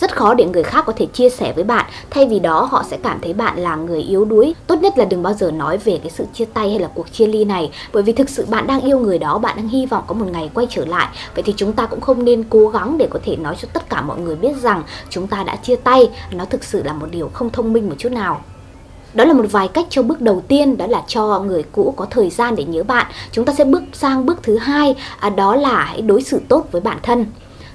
Rất 0.01 0.17
khó 0.17 0.35
để 0.35 0.45
người 0.45 0.63
khác 0.63 0.85
có 0.87 0.93
thể 0.97 1.07
chia 1.07 1.31
sẻ 1.31 1.53
với 1.55 1.65
bạn. 1.65 1.87
Thay 2.11 2.27
vì 2.27 2.39
đó, 2.39 2.69
họ 2.71 2.85
sẽ 2.91 2.99
cảm 3.03 3.21
thấy 3.21 3.33
bạn 3.33 3.59
là 3.59 3.77
người 3.77 4.01
yếu 4.01 4.25
đuối. 4.25 4.55
Tốt 4.67 4.79
nhất 4.83 4.99
là 4.99 5.05
đừng 5.05 5.23
bao 5.23 5.35
giờ 5.35 5.51
nói 5.51 5.79
về 5.79 5.99
cái 6.03 6.11
sự 6.11 6.25
chia 6.35 6.45
tay 6.45 6.71
hay 6.71 6.79
là 6.79 6.89
cuộc 6.95 7.13
chia 7.13 7.27
ly 7.27 7.45
này, 7.45 7.71
bởi 7.93 8.03
vì 8.03 8.13
thực 8.13 8.29
sự 8.29 8.47
bạn 8.49 8.67
đang 8.67 8.81
yêu 8.81 8.99
người 8.99 9.19
đó, 9.19 9.39
bạn 9.39 9.57
đang 9.57 9.69
hy 9.69 9.87
vọng 9.87 10.05
có 10.07 10.15
một 10.15 10.27
ngày 10.33 10.51
quay 10.55 10.67
trở 10.71 10.85
lại. 10.85 11.09
Vậy 11.35 11.43
thì 11.43 11.55
chúng 11.57 11.73
ta 11.73 11.87
cũng 11.87 12.01
không 12.01 12.25
nên 12.25 12.45
cố 12.51 12.69
gắng 12.69 12.99
để 12.99 13.09
có 13.11 13.19
thể 13.25 13.37
nói 13.37 13.57
cho 13.63 13.69
tất 13.73 13.91
cả 13.91 14.03
mọi 14.03 14.19
người 14.19 14.37
biết 14.37 14.57
rằng 14.63 14.83
chúng 15.11 15.27
ta 15.27 15.43
đã 15.43 15.57
chia 15.57 15.77
tay. 15.77 16.11
Nó 16.31 16.45
thực 16.45 16.65
sự 16.65 16.83
là 16.83 16.93
một 16.93 17.07
điều 17.11 17.31
không 17.33 17.51
thông 17.51 17.73
minh 17.73 17.89
một 17.89 17.95
chút 17.99 18.13
nào 18.13 18.41
đó 19.17 19.25
là 19.25 19.33
một 19.33 19.45
vài 19.51 19.69
cách 19.69 19.87
cho 19.91 20.03
bước 20.03 20.21
đầu 20.21 20.43
tiên 20.49 20.77
đó 20.77 20.87
là 20.87 21.03
cho 21.09 21.39
người 21.39 21.63
cũ 21.73 21.95
có 21.97 22.07
thời 22.11 22.31
gian 22.31 22.57
để 22.57 22.65
nhớ 22.65 22.83
bạn. 22.83 23.07
Chúng 23.33 23.45
ta 23.45 23.53
sẽ 23.53 23.65
bước 23.65 23.83
sang 23.93 24.27
bước 24.27 24.43
thứ 24.43 24.57
hai 24.57 24.95
à, 25.21 25.31
đó 25.31 25.57
là 25.57 25.85
hãy 25.85 26.03
đối 26.03 26.23
xử 26.23 26.41
tốt 26.49 26.67
với 26.73 26.81
bản 26.81 26.99
thân. 27.03 27.27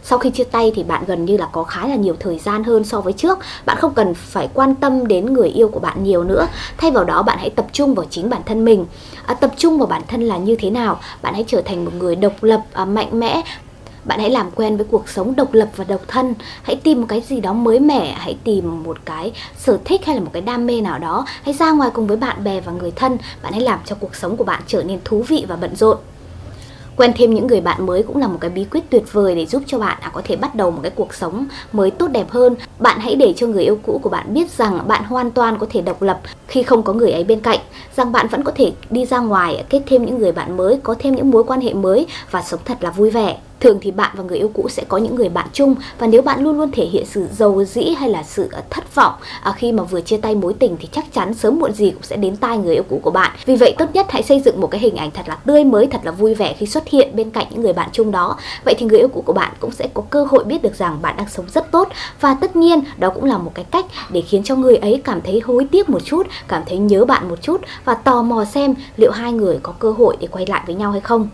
Sau 0.04 0.20
khi 0.20 0.30
chia 0.30 0.44
tay 0.44 0.72
thì 0.76 0.84
bạn 0.84 1.04
gần 1.08 1.26
như 1.26 1.38
là 1.38 1.48
có 1.52 1.64
khá 1.64 1.88
là 1.88 1.96
nhiều 1.96 2.16
thời 2.20 2.40
gian 2.40 2.64
hơn 2.64 2.84
so 2.84 3.02
với 3.02 3.14
trước. 3.14 3.40
Bạn 3.66 3.78
không 3.80 3.94
cần 3.94 4.14
phải 4.14 4.50
quan 4.54 4.76
tâm 4.76 5.08
đến 5.08 5.34
người 5.34 5.50
yêu 5.50 5.68
của 5.68 5.80
bạn 5.80 6.04
nhiều 6.04 6.24
nữa. 6.24 6.48
Thay 6.78 6.92
vào 6.92 7.04
đó 7.04 7.24
bạn 7.24 7.38
hãy 7.40 7.50
tập 7.50 7.68
trung 7.72 7.96
vào 7.96 8.06
chính 8.10 8.30
bản 8.30 8.42
thân 8.46 8.66
mình. 8.66 8.86
À, 9.26 9.34
tập 9.34 9.52
trung 9.58 9.78
vào 9.78 9.88
bản 9.88 10.02
thân 10.08 10.22
là 10.22 10.38
như 10.38 10.56
thế 10.56 10.70
nào? 10.70 11.00
Bạn 11.22 11.34
hãy 11.34 11.44
trở 11.48 11.62
thành 11.62 11.86
một 11.86 11.92
người 12.00 12.16
độc 12.16 12.44
lập 12.44 12.62
à, 12.74 12.86
mạnh 12.86 13.20
mẽ 13.20 13.42
bạn 14.06 14.20
hãy 14.20 14.30
làm 14.30 14.52
quen 14.52 14.78
với 14.78 14.86
cuộc 14.92 15.10
sống 15.10 15.36
độc 15.36 15.54
lập 15.54 15.70
và 15.76 15.84
độc 15.84 16.02
thân. 16.08 16.34
Hãy 16.64 16.76
tìm 16.76 17.02
một 17.02 17.08
cái 17.10 17.22
gì 17.22 17.40
đó 17.40 17.54
mới 17.54 17.80
mẻ 17.80 18.16
hãy 18.18 18.38
tìm 18.44 18.84
một 18.84 18.98
cái 19.06 19.32
sở 19.58 19.78
thích 19.86 20.06
hay 20.06 20.16
là 20.16 20.22
một 20.22 20.30
cái 20.34 20.42
đam 20.42 20.66
mê 20.66 20.82
nào 20.82 21.00
đó. 21.00 21.26
Hãy 21.44 21.54
ra 21.54 21.72
ngoài 21.72 21.90
cùng 21.94 22.08
với 22.08 22.18
bạn 22.18 22.44
bè 22.44 22.62
và 22.62 22.72
người 22.72 22.92
thân. 22.92 23.18
Bạn 23.44 23.54
hãy 23.54 23.62
làm 23.62 23.80
cho 23.86 23.96
cuộc 24.00 24.16
sống 24.16 24.38
của 24.38 24.44
bạn 24.44 24.62
trở 24.68 24.84
nên 24.84 25.00
thú 25.06 25.24
vị 25.28 25.46
và 25.48 25.56
bận 25.56 25.76
rộn. 25.76 25.98
Quen 26.96 27.14
thêm 27.16 27.34
những 27.34 27.48
người 27.48 27.62
bạn 27.62 27.86
mới 27.86 28.04
cũng 28.04 28.18
là 28.18 28.28
một 28.28 28.38
cái 28.42 28.50
bí 28.50 28.66
quyết 28.72 28.90
tuyệt 28.90 29.04
vời 29.14 29.36
để 29.36 29.46
giúp 29.46 29.64
cho 29.66 29.80
bạn 29.80 29.98
à, 30.02 30.12
có 30.14 30.22
thể 30.26 30.36
bắt 30.36 30.56
đầu 30.56 30.72
một 30.72 30.80
cái 30.84 30.92
cuộc 30.96 31.14
sống 31.14 31.48
mới 31.74 31.92
tốt 31.92 32.08
đẹp 32.08 32.30
hơn. 32.30 32.56
Bạn 32.80 33.00
hãy 33.00 33.16
để 33.16 33.34
cho 33.38 33.48
người 33.48 33.64
yêu 33.64 33.80
cũ 33.84 34.00
của 34.04 34.10
bạn 34.10 34.34
biết 34.34 34.52
rằng 34.52 34.88
bạn 34.88 35.04
hoàn 35.04 35.32
toàn 35.32 35.58
có 35.58 35.68
thể 35.70 35.82
độc 35.82 36.02
lập 36.02 36.22
khi 36.48 36.64
không 36.64 36.84
có 36.84 36.94
người 36.94 37.12
ấy 37.12 37.24
bên 37.24 37.40
cạnh. 37.40 37.60
Rằng 37.96 38.12
bạn 38.12 38.28
vẫn 38.28 38.44
có 38.44 38.52
thể 38.56 38.72
đi 38.90 39.06
ra 39.06 39.20
ngoài 39.20 39.64
kết 39.70 39.82
thêm 39.86 40.06
những 40.06 40.20
người 40.20 40.32
bạn 40.32 40.58
mới 40.58 40.80
có 40.84 40.96
thêm 41.00 41.16
những 41.16 41.32
mối 41.32 41.44
quan 41.44 41.62
hệ 41.62 41.74
mới 41.74 42.08
và 42.32 42.42
sống 42.42 42.60
thật 42.66 42.78
là 42.82 42.92
vui 42.92 43.10
vẻ 43.10 43.38
thường 43.62 43.78
thì 43.82 43.92
bạn 43.92 44.12
và 44.18 44.24
người 44.24 44.38
yêu 44.38 44.52
cũ 44.54 44.70
sẽ 44.70 44.84
có 44.88 44.98
những 44.98 45.16
người 45.16 45.30
bạn 45.30 45.48
chung. 45.54 45.76
Và 46.00 46.08
nếu 46.08 46.22
bạn 46.22 46.44
luôn 46.44 46.58
luôn 46.58 46.72
thể 46.72 46.86
hiện 46.86 47.06
sự 47.06 47.28
giàu 47.38 47.64
dĩ 47.64 47.94
hay 47.98 48.10
là 48.10 48.24
sự 48.24 48.50
ờ, 48.52 48.62
thất 48.70 48.96
vọng 48.96 49.14
à, 49.42 49.52
khi 49.52 49.72
mà 49.72 49.84
vừa 49.84 50.02
chia 50.02 50.18
tay 50.18 50.36
mối 50.36 50.54
tình 50.54 50.78
thì 50.80 50.90
chắc 50.92 51.14
chắn 51.14 51.34
sớm 51.34 51.60
muộn 51.60 51.74
gì 51.74 51.92
cũng 51.92 52.04
sẽ 52.04 52.16
đến 52.16 52.36
tai 52.36 52.58
người 52.58 52.74
yêu 52.74 52.84
cũ 52.90 53.00
của 53.04 53.12
bạn. 53.12 53.32
Vì 53.46 53.56
vậy 53.56 53.76
tốt 53.78 53.86
nhất 53.94 54.06
hãy 54.10 54.24
xây 54.24 54.40
dựng 54.40 54.62
một 54.62 54.68
cái 54.68 54.82
hình 54.82 54.96
ảnh 54.96 55.12
thật 55.12 55.24
là 55.28 55.36
tươi 55.36 55.64
mới, 55.64 55.88
thật 55.88 56.02
là 56.04 56.12
vui 56.12 56.34
vẻ 56.34 56.56
khi 56.58 56.66
xuất 56.66 56.88
hiện 56.88 57.16
bên 57.16 57.30
cạnh 57.30 57.46
những 57.50 57.62
người 57.62 57.74
bạn 57.74 57.90
chung 57.94 58.12
đó. 58.12 58.38
Vậy 58.66 58.76
thì 58.78 58.86
người 58.86 59.00
yêu 59.00 59.08
cũ 59.08 59.24
của 59.26 59.34
bạn 59.34 59.52
cũng 59.60 59.72
sẽ 59.72 59.88
có 59.94 60.04
cơ 60.10 60.24
hội 60.24 60.44
biết 60.44 60.62
được 60.62 60.76
rằng 60.76 61.02
bạn 61.02 61.18
đang 61.18 61.30
sống 61.30 61.46
rất 61.54 61.72
tốt. 61.72 61.90
Và 62.22 62.34
tất 62.34 62.56
nhiên, 62.56 62.82
đó 62.98 63.10
cũng 63.10 63.24
là 63.24 63.38
một 63.38 63.52
cái 63.54 63.66
cách 63.72 63.86
để 64.10 64.22
khiến 64.22 64.44
cho 64.44 64.56
người 64.56 64.76
ấy 64.76 65.02
cảm 65.04 65.22
thấy 65.22 65.42
hối 65.46 65.68
tiếc 65.72 65.90
một 65.90 66.06
chút, 66.06 66.28
cảm 66.48 66.64
thấy 66.66 66.78
nhớ 66.78 67.06
bạn 67.06 67.30
một 67.30 67.42
chút 67.42 67.62
và 67.86 67.94
tò 67.94 68.22
mò 68.22 68.46
xem 68.46 68.76
liệu 68.98 69.12
hai 69.12 69.32
người 69.32 69.60
có 69.64 69.74
cơ 69.80 69.92
hội 69.92 70.18
để 70.20 70.28
quay 70.28 70.46
lại 70.46 70.64
với 70.66 70.76
nhau 70.76 70.92
hay 70.92 71.02
không 71.02 71.30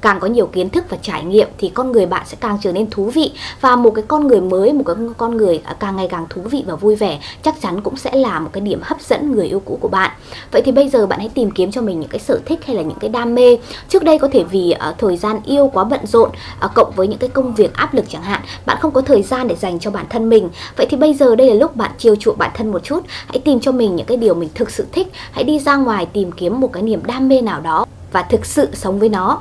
càng 0.00 0.20
có 0.20 0.26
nhiều 0.26 0.46
kiến 0.46 0.70
thức 0.70 0.84
và 0.88 0.96
trải 1.02 1.24
nghiệm 1.24 1.48
thì 1.58 1.68
con 1.68 1.92
người 1.92 2.06
bạn 2.06 2.26
sẽ 2.26 2.36
càng 2.40 2.58
trở 2.62 2.72
nên 2.72 2.90
thú 2.90 3.04
vị. 3.04 3.32
Và 3.60 3.76
một 3.76 3.90
cái 3.94 4.04
con 4.08 4.26
người 4.26 4.40
mới 4.40 4.72
một 4.72 4.82
cái 4.86 4.96
con 5.16 5.36
người 5.36 5.60
à, 5.64 5.76
càng 5.80 5.96
ngày 5.96 6.08
càng 6.10 6.26
thú 6.30 6.42
vị 6.50 6.64
và 6.66 6.74
vui 6.74 6.96
vẻ 6.96 7.18
chắc 7.42 7.60
chắn 7.60 7.80
cũng 7.80 7.96
sẽ 7.96 8.16
là 8.16 8.40
một 8.40 8.50
cái 8.52 8.60
điểm 8.60 8.80
hấp 8.82 9.00
dẫn 9.00 9.32
người 9.32 9.46
yêu 9.46 9.62
cũ 9.64 9.78
của 9.80 9.88
bạn. 9.88 10.10
Vậy 10.52 10.62
thì 10.64 10.72
bây 10.72 10.88
giờ 10.88 11.06
bạn 11.06 11.18
hãy 11.18 11.28
tìm 11.34 11.50
kiếm 11.50 11.70
cho 11.70 11.82
mình 11.82 12.00
những 12.00 12.10
cái 12.10 12.18
sở 12.18 12.40
thích 12.46 12.66
hay 12.66 12.76
là 12.76 12.82
những 12.82 12.98
cái 13.00 13.10
đam 13.10 13.34
mê. 13.34 13.58
Trước 13.88 14.02
đây 14.04 14.18
có 14.18 14.28
thể 14.32 14.44
vì 14.44 14.74
uh, 14.90 14.98
thời 14.98 15.16
gian 15.16 15.40
yêu 15.44 15.70
quá 15.74 15.84
bận 15.84 16.06
rộn 16.06 16.30
uh, 16.64 16.74
cộng 16.74 16.92
với 16.96 17.08
những 17.08 17.18
cái 17.18 17.30
công 17.30 17.54
việc 17.54 17.74
áp 17.74 17.94
lực 17.94 18.04
chẳng 18.08 18.22
hạn 18.22 18.40
bạn 18.66 18.78
không 18.80 18.90
có 18.90 19.00
thời 19.00 19.22
gian 19.22 19.48
để 19.48 19.54
dành 19.54 19.78
cho 19.78 19.90
bản 19.90 20.06
thân 20.08 20.28
mình. 20.28 20.48
Vậy 20.76 20.86
thì 20.90 20.96
bây 20.96 21.14
giờ 21.14 21.36
đây 21.36 21.48
là 21.48 21.54
lúc 21.54 21.76
bạn 21.76 21.90
chiều 21.98 22.16
chuộng 22.16 22.38
bản 22.38 22.50
thân 22.54 22.72
một 22.72 22.84
chút. 22.84 23.04
Hãy 23.26 23.38
tìm 23.38 23.60
cho 23.60 23.72
mình 23.72 23.96
những 23.96 24.06
cái 24.06 24.16
điều 24.16 24.34
mình 24.34 24.48
thực 24.54 24.70
sự 24.70 24.86
thích. 24.92 25.08
Hãy 25.32 25.44
đi 25.44 25.58
ra 25.58 25.76
ngoài 25.76 26.06
tìm 26.06 26.32
kiếm 26.32 26.60
một 26.60 26.72
cái 26.72 26.82
niềm 26.82 27.00
đam 27.06 27.28
mê 27.28 27.40
nào 27.40 27.60
đó 27.60 27.86
và 28.12 28.22
thực 28.22 28.46
sự 28.46 28.68
sống 28.72 28.98
với 28.98 29.08
nó. 29.08 29.40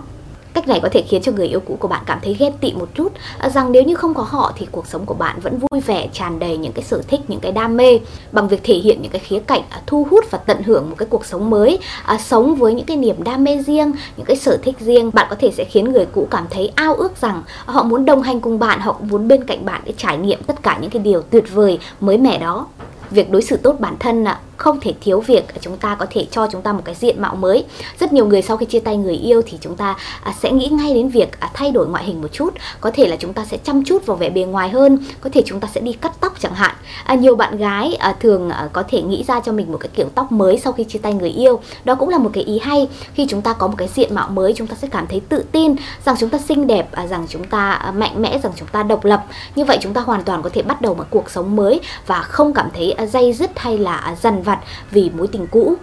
Cách 0.58 0.68
này 0.68 0.80
có 0.84 0.90
thể 0.92 1.04
khiến 1.08 1.22
cho 1.22 1.32
người 1.32 1.48
yêu 1.48 1.60
cũ 1.60 1.78
của 1.80 1.88
bạn 1.88 2.04
cảm 2.06 2.20
thấy 2.24 2.36
ghen 2.40 2.54
tị 2.62 2.74
một 2.74 2.90
chút 2.94 3.12
à, 3.38 3.50
rằng 3.50 3.72
nếu 3.72 3.84
như 3.84 3.96
không 3.96 4.14
có 4.14 4.24
họ 4.24 4.54
thì 4.56 4.68
cuộc 4.72 4.88
sống 4.88 5.06
của 5.06 5.14
bạn 5.14 5.40
vẫn 5.40 5.60
vui 5.60 5.82
vẻ, 5.82 6.08
tràn 6.14 6.40
đầy 6.40 6.58
những 6.58 6.72
cái 6.72 6.84
sở 6.84 7.02
thích, 7.08 7.22
những 7.28 7.40
cái 7.40 7.52
đam 7.52 7.78
mê 7.78 8.00
bằng 8.32 8.48
việc 8.48 8.60
thể 8.64 8.74
hiện 8.74 9.02
những 9.02 9.12
cái 9.12 9.20
khía 9.20 9.40
cạnh 9.40 9.62
à, 9.70 9.82
thu 9.86 10.08
hút 10.12 10.26
và 10.32 10.38
tận 10.38 10.64
hưởng 10.64 10.90
một 10.90 10.96
cái 10.98 11.08
cuộc 11.12 11.26
sống 11.26 11.50
mới, 11.50 11.80
à, 12.06 12.18
sống 12.18 12.56
với 12.56 12.74
những 12.74 12.86
cái 12.86 12.98
niềm 12.98 13.24
đam 13.24 13.44
mê 13.44 13.58
riêng, 13.68 13.92
những 14.18 14.26
cái 14.26 14.38
sở 14.38 14.58
thích 14.64 14.76
riêng, 14.80 15.12
bạn 15.14 15.28
có 15.30 15.36
thể 15.40 15.52
sẽ 15.52 15.64
khiến 15.64 15.92
người 15.92 16.06
cũ 16.06 16.28
cảm 16.32 16.48
thấy 16.50 16.72
ao 16.76 16.94
ước 16.94 17.22
rằng 17.22 17.44
họ 17.66 17.84
muốn 17.84 18.06
đồng 18.06 18.22
hành 18.22 18.42
cùng 18.42 18.60
bạn, 18.60 18.80
họ 18.80 18.96
muốn 19.02 19.28
bên 19.28 19.44
cạnh 19.44 19.66
bạn 19.66 19.82
để 19.86 19.94
trải 19.98 20.18
nghiệm 20.18 20.44
tất 20.44 20.64
cả 20.64 20.78
những 20.82 20.92
cái 20.92 21.02
điều 21.02 21.22
tuyệt 21.22 21.54
vời 21.54 21.80
mới 22.00 22.18
mẻ 22.18 22.38
đó. 22.40 22.68
Việc 23.12 23.32
đối 23.32 23.42
xử 23.42 23.58
tốt 23.58 23.76
bản 23.80 23.96
thân 24.00 24.26
không 24.58 24.80
thể 24.80 24.94
thiếu 25.02 25.20
việc 25.20 25.46
chúng 25.62 25.78
ta 25.78 25.96
có 25.96 26.06
thể 26.10 26.28
cho 26.32 26.48
chúng 26.52 26.62
ta 26.62 26.74
một 26.74 26.82
cái 26.86 26.96
diện 26.96 27.22
mạo 27.22 27.36
mới. 27.36 27.66
Rất 28.00 28.14
nhiều 28.14 28.26
người 28.26 28.42
sau 28.42 28.58
khi 28.58 28.66
chia 28.66 28.80
tay 28.80 28.98
người 28.98 29.16
yêu 29.16 29.42
thì 29.46 29.58
chúng 29.62 29.76
ta 29.76 29.96
à, 30.24 30.34
sẽ 30.40 30.52
nghĩ 30.52 30.68
ngay 30.68 30.94
đến 30.94 31.10
việc 31.10 31.40
à, 31.40 31.50
thay 31.54 31.72
đổi 31.72 31.88
ngoại 31.88 32.04
hình 32.04 32.22
một 32.22 32.28
chút. 32.32 32.54
Có 32.82 32.92
thể 32.94 33.08
là 33.08 33.16
chúng 33.16 33.34
ta 33.34 33.46
sẽ 33.46 33.58
chăm 33.58 33.84
chút 33.84 34.06
vào 34.06 34.18
vẻ 34.18 34.30
bề 34.30 34.42
ngoài 34.42 34.70
hơn. 34.70 34.98
Có 35.22 35.30
thể 35.34 35.42
chúng 35.46 35.60
ta 35.60 35.68
sẽ 35.74 35.82
đi 35.82 35.94
cắt 35.94 36.12
tóc 36.20 36.34
chẳng 36.40 36.54
hạn. 36.54 36.76
À, 37.04 37.16
nhiều 37.16 37.36
bạn 37.36 37.58
gái 37.58 37.96
à, 38.00 38.16
thường 38.20 38.52
có 38.74 38.84
thể 38.88 39.02
nghĩ 39.02 39.24
ra 39.28 39.40
cho 39.40 39.52
mình 39.52 39.72
một 39.72 39.78
cái 39.78 39.90
kiểu 39.96 40.08
tóc 40.16 40.32
mới 40.32 40.60
sau 40.60 40.74
khi 40.74 40.84
chia 40.84 41.00
tay 41.00 41.14
người 41.14 41.30
yêu. 41.30 41.60
Đó 41.84 41.96
cũng 41.96 42.10
là 42.10 42.18
một 42.18 42.30
cái 42.34 42.44
ý 42.44 42.60
hay. 42.60 42.88
Khi 43.14 43.26
chúng 43.30 43.42
ta 43.42 43.54
có 43.54 43.68
một 43.68 43.76
cái 43.78 43.88
diện 43.88 44.16
mạo 44.16 44.30
mới 44.30 44.54
chúng 44.54 44.68
ta 44.68 44.76
sẽ 44.82 44.88
cảm 44.88 45.08
thấy 45.08 45.22
tự 45.30 45.44
tin 45.52 45.76
rằng 46.06 46.16
chúng 46.20 46.30
ta 46.30 46.38
xinh 46.38 46.68
đẹp 46.68 46.90
rằng 47.10 47.26
chúng 47.30 47.44
ta 47.44 47.94
mạnh 47.96 48.22
mẽ 48.22 48.40
rằng 48.44 48.52
chúng 48.56 48.68
ta 48.68 48.84
độc 48.84 49.06
lập. 49.06 49.26
Như 49.56 49.66
vậy 49.66 49.78
chúng 49.82 49.94
ta 49.94 50.02
hoàn 50.02 50.24
toàn 50.24 50.42
có 50.42 50.50
thể 50.54 50.62
bắt 50.62 50.82
đầu 50.82 50.94
một 50.94 51.06
cuộc 51.10 51.30
sống 51.30 51.56
mới 51.56 51.80
và 52.08 52.22
không 52.22 52.54
cảm 52.54 52.70
thấy 52.74 52.96
dây 53.12 53.34
dứt 53.34 53.60
hay 53.60 53.78
là 53.78 54.16
dần 54.22 54.44
vặt 54.48 54.60
vì 54.92 55.12
mối 55.18 55.28
tình 55.28 55.48
cũ. 55.52 55.76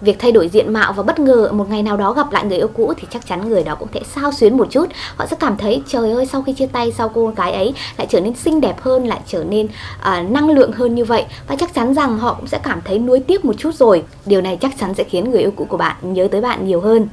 Việc 0.00 0.18
thay 0.18 0.32
đổi 0.32 0.48
diện 0.48 0.72
mạo 0.72 0.92
và 0.92 1.02
bất 1.02 1.18
ngờ 1.18 1.52
một 1.52 1.70
ngày 1.70 1.82
nào 1.82 1.96
đó 1.96 2.12
gặp 2.12 2.32
lại 2.32 2.44
người 2.44 2.58
yêu 2.58 2.68
cũ 2.68 2.92
thì 2.96 3.08
chắc 3.10 3.26
chắn 3.26 3.48
người 3.48 3.64
đó 3.64 3.74
cũng 3.74 3.88
sẽ 3.94 4.00
sao 4.14 4.32
xuyến 4.32 4.56
một 4.56 4.66
chút. 4.70 4.86
Họ 5.16 5.26
sẽ 5.26 5.36
cảm 5.40 5.56
thấy 5.56 5.82
trời 5.88 6.12
ơi 6.12 6.26
sau 6.26 6.42
khi 6.42 6.52
chia 6.52 6.66
tay 6.66 6.92
sau 6.92 7.08
cô 7.08 7.32
gái 7.36 7.52
ấy 7.52 7.74
lại 7.96 8.06
trở 8.10 8.20
nên 8.20 8.34
xinh 8.34 8.60
đẹp 8.60 8.80
hơn, 8.80 9.06
lại 9.06 9.20
trở 9.26 9.44
nên 9.44 9.66
uh, 9.66 10.30
năng 10.30 10.50
lượng 10.50 10.72
hơn 10.72 10.94
như 10.94 11.04
vậy 11.04 11.24
và 11.48 11.56
chắc 11.56 11.74
chắn 11.74 11.94
rằng 11.94 12.18
họ 12.18 12.34
cũng 12.34 12.46
sẽ 12.46 12.58
cảm 12.62 12.80
thấy 12.84 12.98
nuối 12.98 13.20
tiếc 13.20 13.44
một 13.44 13.54
chút 13.58 13.74
rồi. 13.74 14.04
Điều 14.26 14.40
này 14.40 14.58
chắc 14.60 14.78
chắn 14.78 14.94
sẽ 14.94 15.04
khiến 15.04 15.30
người 15.30 15.40
yêu 15.40 15.52
cũ 15.56 15.66
của 15.68 15.76
bạn 15.76 15.96
nhớ 16.02 16.28
tới 16.30 16.40
bạn 16.40 16.66
nhiều 16.66 16.80
hơn. 16.80 17.08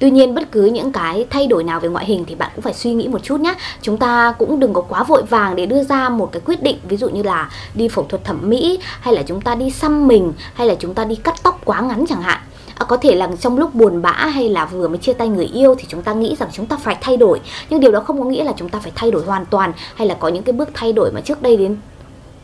Tuy 0.00 0.10
nhiên 0.10 0.34
bất 0.34 0.52
cứ 0.52 0.64
những 0.64 0.92
cái 0.92 1.26
thay 1.30 1.46
đổi 1.46 1.64
nào 1.64 1.80
về 1.80 1.88
ngoại 1.88 2.06
hình 2.06 2.24
thì 2.28 2.34
bạn 2.34 2.50
cũng 2.54 2.62
phải 2.62 2.74
suy 2.74 2.92
nghĩ 2.92 3.08
một 3.08 3.22
chút 3.22 3.40
nhé. 3.40 3.54
Chúng 3.82 3.96
ta 3.96 4.34
cũng 4.38 4.60
đừng 4.60 4.72
có 4.72 4.80
quá 4.80 5.04
vội 5.04 5.22
vàng 5.22 5.56
để 5.56 5.66
đưa 5.66 5.84
ra 5.84 6.08
một 6.08 6.32
cái 6.32 6.42
quyết 6.44 6.62
định 6.62 6.78
ví 6.88 6.96
dụ 6.96 7.08
như 7.08 7.22
là 7.22 7.50
đi 7.74 7.88
phẫu 7.88 8.04
thuật 8.04 8.24
thẩm 8.24 8.38
mỹ 8.42 8.78
hay 9.00 9.14
là 9.14 9.22
chúng 9.22 9.40
ta 9.40 9.54
đi 9.54 9.70
xăm 9.70 10.08
mình 10.08 10.32
hay 10.54 10.66
là 10.66 10.74
chúng 10.78 10.94
ta 10.94 11.04
đi 11.04 11.16
cắt 11.16 11.34
tóc 11.42 11.60
quá 11.64 11.80
ngắn 11.80 12.04
chẳng 12.08 12.22
hạn. 12.22 12.38
À, 12.74 12.84
có 12.88 12.96
thể 12.96 13.14
là 13.14 13.28
trong 13.40 13.58
lúc 13.58 13.74
buồn 13.74 14.02
bã 14.02 14.12
hay 14.12 14.48
là 14.48 14.64
vừa 14.64 14.88
mới 14.88 14.98
chia 14.98 15.12
tay 15.12 15.28
người 15.28 15.46
yêu 15.46 15.74
thì 15.78 15.84
chúng 15.88 16.02
ta 16.02 16.12
nghĩ 16.12 16.36
rằng 16.38 16.48
chúng 16.52 16.66
ta 16.66 16.76
phải 16.76 16.96
thay 17.00 17.16
đổi 17.16 17.40
nhưng 17.70 17.80
điều 17.80 17.92
đó 17.92 18.00
không 18.00 18.18
có 18.18 18.24
nghĩa 18.24 18.44
là 18.44 18.52
chúng 18.56 18.68
ta 18.68 18.78
phải 18.78 18.92
thay 18.94 19.10
đổi 19.10 19.24
hoàn 19.24 19.46
toàn 19.46 19.72
hay 19.94 20.08
là 20.08 20.14
có 20.14 20.28
những 20.28 20.42
cái 20.42 20.52
bước 20.52 20.68
thay 20.74 20.92
đổi 20.92 21.12
mà 21.12 21.20
trước 21.20 21.42
đây 21.42 21.56
đến 21.56 21.76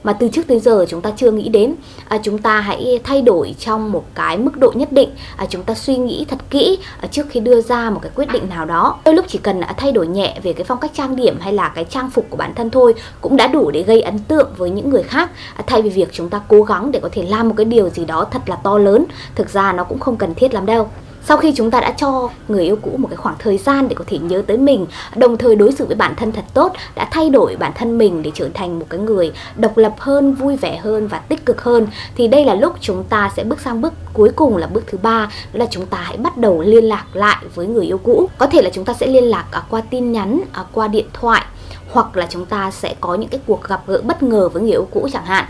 mà 0.07 0.13
từ 0.13 0.29
trước 0.29 0.47
tới 0.47 0.61
giờ 0.61 0.87
chúng 0.89 1.01
ta 1.01 1.13
chưa 1.17 1.31
nghĩ 1.31 1.49
đến. 1.49 1.75
À, 2.09 2.19
chúng 2.23 2.39
ta 2.39 2.61
hãy 2.61 3.01
thay 3.05 3.23
đổi 3.23 3.55
trong 3.59 3.93
một 3.93 4.05
cái 4.15 4.39
mức 4.39 4.57
độ 4.57 4.73
nhất 4.75 4.93
định. 4.93 5.11
À, 5.37 5.47
chúng 5.51 5.63
ta 5.63 5.75
suy 5.75 5.97
nghĩ 5.97 6.27
thật 6.29 6.39
kỹ 6.51 6.79
à, 7.01 7.09
trước 7.11 7.27
khi 7.31 7.41
đưa 7.41 7.61
ra 7.61 7.91
một 7.91 8.01
cái 8.03 8.11
quyết 8.15 8.33
định 8.33 8.49
nào 8.49 8.65
đó. 8.65 8.99
Đôi 9.05 9.15
lúc 9.15 9.25
chỉ 9.29 9.39
cần 9.39 9.61
à, 9.61 9.75
thay 9.77 9.93
đổi 9.93 10.07
nhẹ 10.07 10.41
về 10.43 10.53
cái 10.53 10.65
phong 10.65 10.79
cách 10.79 10.91
trang 10.95 11.17
điểm 11.17 11.37
hay 11.41 11.53
là 11.53 11.69
cái 11.69 11.85
trang 11.85 12.11
phục 12.11 12.27
của 12.31 12.37
bản 12.37 12.55
thân 12.55 12.71
thôi 12.71 12.95
cũng 13.21 13.37
đã 13.37 13.47
đủ 13.47 13.71
để 13.71 13.83
gây 13.83 14.01
ấn 14.01 14.19
tượng 14.19 14.51
với 14.57 14.71
những 14.71 14.91
người 14.91 15.03
khác. 15.03 15.31
À, 15.57 15.65
thay 15.67 15.83
vì 15.83 15.91
việc 15.91 16.09
chúng 16.13 16.31
ta 16.31 16.41
cố 16.49 16.63
gắng 16.63 16.93
để 16.93 17.01
có 17.03 17.09
thể 17.13 17.23
làm 17.23 17.49
một 17.49 17.55
cái 17.57 17.65
điều 17.65 17.89
gì 17.89 18.05
đó 18.05 18.27
thật 18.31 18.43
là 18.47 18.57
to 18.57 18.79
lớn 18.79 19.05
thực 19.35 19.51
ra 19.51 19.73
nó 19.73 19.85
cũng 19.85 19.99
không 19.99 20.17
cần 20.17 20.35
thiết 20.35 20.55
lắm 20.55 20.67
đâu 20.67 20.89
sau 21.29 21.37
khi 21.37 21.53
chúng 21.57 21.71
ta 21.71 21.81
đã 21.81 21.91
cho 21.91 22.29
người 22.49 22.65
yêu 22.65 22.79
cũ 22.83 22.91
một 22.99 23.09
cái 23.09 23.17
khoảng 23.17 23.37
thời 23.39 23.59
gian 23.59 23.89
để 23.89 23.95
có 23.95 24.05
thể 24.07 24.19
nhớ 24.19 24.43
tới 24.47 24.57
mình, 24.57 24.87
đồng 25.17 25.37
thời 25.37 25.57
đối 25.57 25.73
xử 25.73 25.87
với 25.87 25.97
bản 25.97 26.15
thân 26.17 26.33
thật 26.33 26.45
tốt, 26.55 26.73
đã 26.95 27.09
thay 27.11 27.31
đổi 27.31 27.57
bản 27.57 27.73
thân 27.75 27.99
mình 27.99 28.23
để 28.23 28.31
trở 28.35 28.49
thành 28.55 28.79
một 28.79 28.87
cái 28.89 29.01
người 29.01 29.33
độc 29.57 29.77
lập 29.77 29.95
hơn, 29.99 30.35
vui 30.35 30.57
vẻ 30.57 30.77
hơn 30.77 31.09
và 31.09 31.19
tích 31.19 31.47
cực 31.47 31.63
hơn, 31.63 31.87
thì 32.17 32.29
đây 32.29 32.45
là 32.45 32.55
lúc 32.55 32.77
chúng 32.81 33.05
ta 33.05 33.31
sẽ 33.37 33.45
bước 33.45 33.61
sang 33.61 33.81
bước 33.81 33.93
cuối 34.13 34.31
cùng 34.37 34.57
là 34.57 34.67
bước 34.67 34.85
thứ 34.87 34.99
ba, 35.03 35.31
đó 35.53 35.59
là 35.59 35.67
chúng 35.71 35.87
ta 35.87 35.99
hãy 35.99 36.17
bắt 36.17 36.37
đầu 36.37 36.63
liên 36.63 36.85
lạc 36.85 37.05
lại 37.13 37.45
với 37.55 37.67
người 37.67 37.87
yêu 37.87 37.99
cũ. 37.99 38.29
Có 38.39 38.47
thể 38.47 38.63
là 38.63 38.71
chúng 38.73 38.85
ta 38.85 38.95
sẽ 38.95 39.07
liên 39.07 39.25
lạc 39.25 39.45
à, 39.51 39.63
qua 39.71 39.81
tin 39.91 40.13
nhắn 40.13 40.41
à, 40.53 40.65
qua 40.73 40.89
điện 40.89 41.07
thoại, 41.13 41.45
hoặc 41.91 42.17
là 42.17 42.27
chúng 42.31 42.47
ta 42.47 42.71
sẽ 42.71 42.95
có 43.01 43.15
những 43.15 43.29
cái 43.29 43.41
cuộc 43.47 43.69
gặp 43.69 43.83
gỡ 43.87 44.01
bất 44.05 44.23
ngờ 44.23 44.49
với 44.49 44.63
người 44.63 44.73
yêu 44.73 44.89
cũ 44.91 45.09
chẳng 45.13 45.25
hạn. 45.25 45.45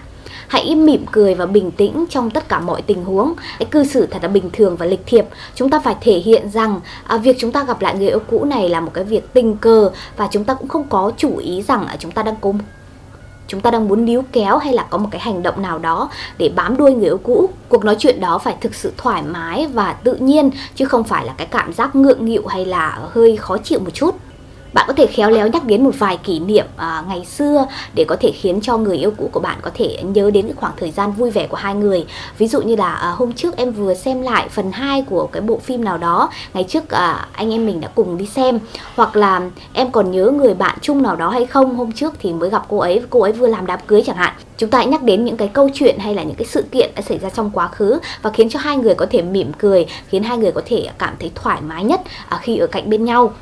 Hãy 0.48 0.74
mỉm 0.74 1.04
cười 1.12 1.34
và 1.34 1.46
bình 1.46 1.70
tĩnh 1.70 2.04
trong 2.10 2.30
tất 2.30 2.48
cả 2.48 2.60
mọi 2.60 2.82
tình 2.82 3.04
huống. 3.04 3.34
Hãy 3.36 3.64
cư 3.64 3.84
xử 3.84 4.06
thật 4.06 4.22
là 4.22 4.28
bình 4.28 4.50
thường 4.52 4.76
và 4.76 4.86
lịch 4.86 5.02
thiệp. 5.06 5.24
Chúng 5.54 5.70
ta 5.70 5.80
phải 5.80 5.96
thể 6.00 6.18
hiện 6.18 6.50
rằng 6.50 6.80
à, 7.06 7.16
việc 7.16 7.36
chúng 7.38 7.52
ta 7.52 7.64
gặp 7.64 7.82
lại 7.82 7.94
người 7.98 8.08
yêu 8.08 8.20
cũ 8.30 8.44
này 8.44 8.68
là 8.68 8.80
một 8.80 8.90
cái 8.94 9.04
việc 9.04 9.32
tình 9.32 9.56
cờ 9.56 9.90
và 10.16 10.28
chúng 10.30 10.44
ta 10.44 10.54
cũng 10.54 10.68
không 10.68 10.84
có 10.88 11.12
chủ 11.16 11.36
ý 11.36 11.62
rằng 11.62 11.86
à, 11.86 11.96
chúng 11.98 12.10
ta 12.10 12.22
đang 12.22 12.36
cố 12.40 12.54
chúng 13.48 13.60
ta 13.60 13.70
đang 13.70 13.88
muốn 13.88 14.04
níu 14.04 14.22
kéo 14.32 14.58
hay 14.58 14.72
là 14.72 14.86
có 14.90 14.98
một 14.98 15.08
cái 15.10 15.20
hành 15.20 15.42
động 15.42 15.62
nào 15.62 15.78
đó 15.78 16.10
để 16.38 16.48
bám 16.48 16.76
đuôi 16.76 16.94
người 16.94 17.04
yêu 17.04 17.20
cũ 17.22 17.48
cuộc 17.68 17.84
nói 17.84 17.96
chuyện 17.98 18.20
đó 18.20 18.38
phải 18.38 18.56
thực 18.60 18.74
sự 18.74 18.92
thoải 18.96 19.22
mái 19.22 19.66
và 19.66 19.92
tự 19.92 20.14
nhiên 20.14 20.50
chứ 20.74 20.84
không 20.84 21.04
phải 21.04 21.26
là 21.26 21.34
cái 21.36 21.46
cảm 21.46 21.72
giác 21.72 21.96
ngượng 21.96 22.24
nghịu 22.24 22.46
hay 22.46 22.64
là 22.64 22.98
hơi 23.12 23.36
khó 23.36 23.58
chịu 23.58 23.78
một 23.78 23.90
chút 23.94 24.14
bạn 24.72 24.84
có 24.88 24.92
thể 24.92 25.06
khéo 25.06 25.30
léo 25.30 25.48
nhắc 25.48 25.64
đến 25.64 25.84
một 25.84 25.90
vài 25.98 26.16
kỷ 26.16 26.38
niệm 26.38 26.66
à, 26.76 27.04
ngày 27.08 27.24
xưa 27.24 27.66
để 27.94 28.04
có 28.08 28.16
thể 28.20 28.32
khiến 28.34 28.60
cho 28.60 28.76
người 28.76 28.96
yêu 28.96 29.12
cũ 29.16 29.30
của 29.32 29.40
bạn 29.40 29.58
có 29.62 29.70
thể 29.74 30.02
nhớ 30.02 30.30
đến 30.30 30.46
cái 30.46 30.54
khoảng 30.56 30.72
thời 30.76 30.90
gian 30.90 31.12
vui 31.12 31.30
vẻ 31.30 31.46
của 31.46 31.56
hai 31.56 31.74
người. 31.74 32.06
Ví 32.38 32.48
dụ 32.48 32.62
như 32.62 32.76
là 32.76 32.94
à, 32.94 33.10
hôm 33.10 33.32
trước 33.32 33.56
em 33.56 33.72
vừa 33.72 33.94
xem 33.94 34.22
lại 34.22 34.48
phần 34.48 34.72
2 34.72 35.02
của 35.02 35.26
cái 35.26 35.42
bộ 35.42 35.58
phim 35.58 35.84
nào 35.84 35.98
đó 35.98 36.30
ngày 36.54 36.64
trước 36.64 36.90
à, 36.90 37.28
anh 37.32 37.52
em 37.52 37.66
mình 37.66 37.80
đã 37.80 37.88
cùng 37.94 38.18
đi 38.18 38.26
xem. 38.26 38.58
Hoặc 38.94 39.16
là 39.16 39.40
em 39.72 39.90
còn 39.90 40.10
nhớ 40.10 40.30
người 40.30 40.54
bạn 40.54 40.78
chung 40.80 41.02
nào 41.02 41.16
đó 41.16 41.28
hay 41.28 41.46
không 41.46 41.76
hôm 41.76 41.92
trước 41.92 42.14
thì 42.18 42.32
mới 42.32 42.50
gặp 42.50 42.62
cô 42.68 42.78
ấy 42.78 43.02
cô 43.10 43.20
ấy 43.20 43.32
vừa 43.32 43.46
làm 43.46 43.66
đám 43.66 43.80
cưới 43.86 44.02
chẳng 44.06 44.16
hạn. 44.16 44.34
Chúng 44.58 44.70
ta 44.70 44.78
hãy 44.78 44.86
nhắc 44.86 45.02
đến 45.02 45.24
những 45.24 45.36
cái 45.36 45.48
câu 45.48 45.68
chuyện 45.74 45.98
hay 45.98 46.14
là 46.14 46.22
những 46.22 46.36
cái 46.36 46.46
sự 46.46 46.64
kiện 46.72 46.90
đã 46.94 47.02
xảy 47.02 47.18
ra 47.18 47.30
trong 47.30 47.50
quá 47.50 47.68
khứ 47.68 47.98
và 48.22 48.30
khiến 48.30 48.48
cho 48.48 48.58
hai 48.58 48.76
người 48.76 48.94
có 48.94 49.06
thể 49.10 49.22
mỉm 49.22 49.52
cười 49.58 49.86
khiến 50.08 50.22
hai 50.22 50.38
người 50.38 50.52
có 50.52 50.62
thể 50.66 50.88
cảm 50.98 51.14
thấy 51.20 51.30
thoải 51.34 51.60
mái 51.60 51.84
nhất 51.84 52.00
à, 52.28 52.38
khi 52.42 52.56
ở 52.56 52.66
cạnh 52.66 52.90
bên 52.90 53.04
nhau 53.04 53.32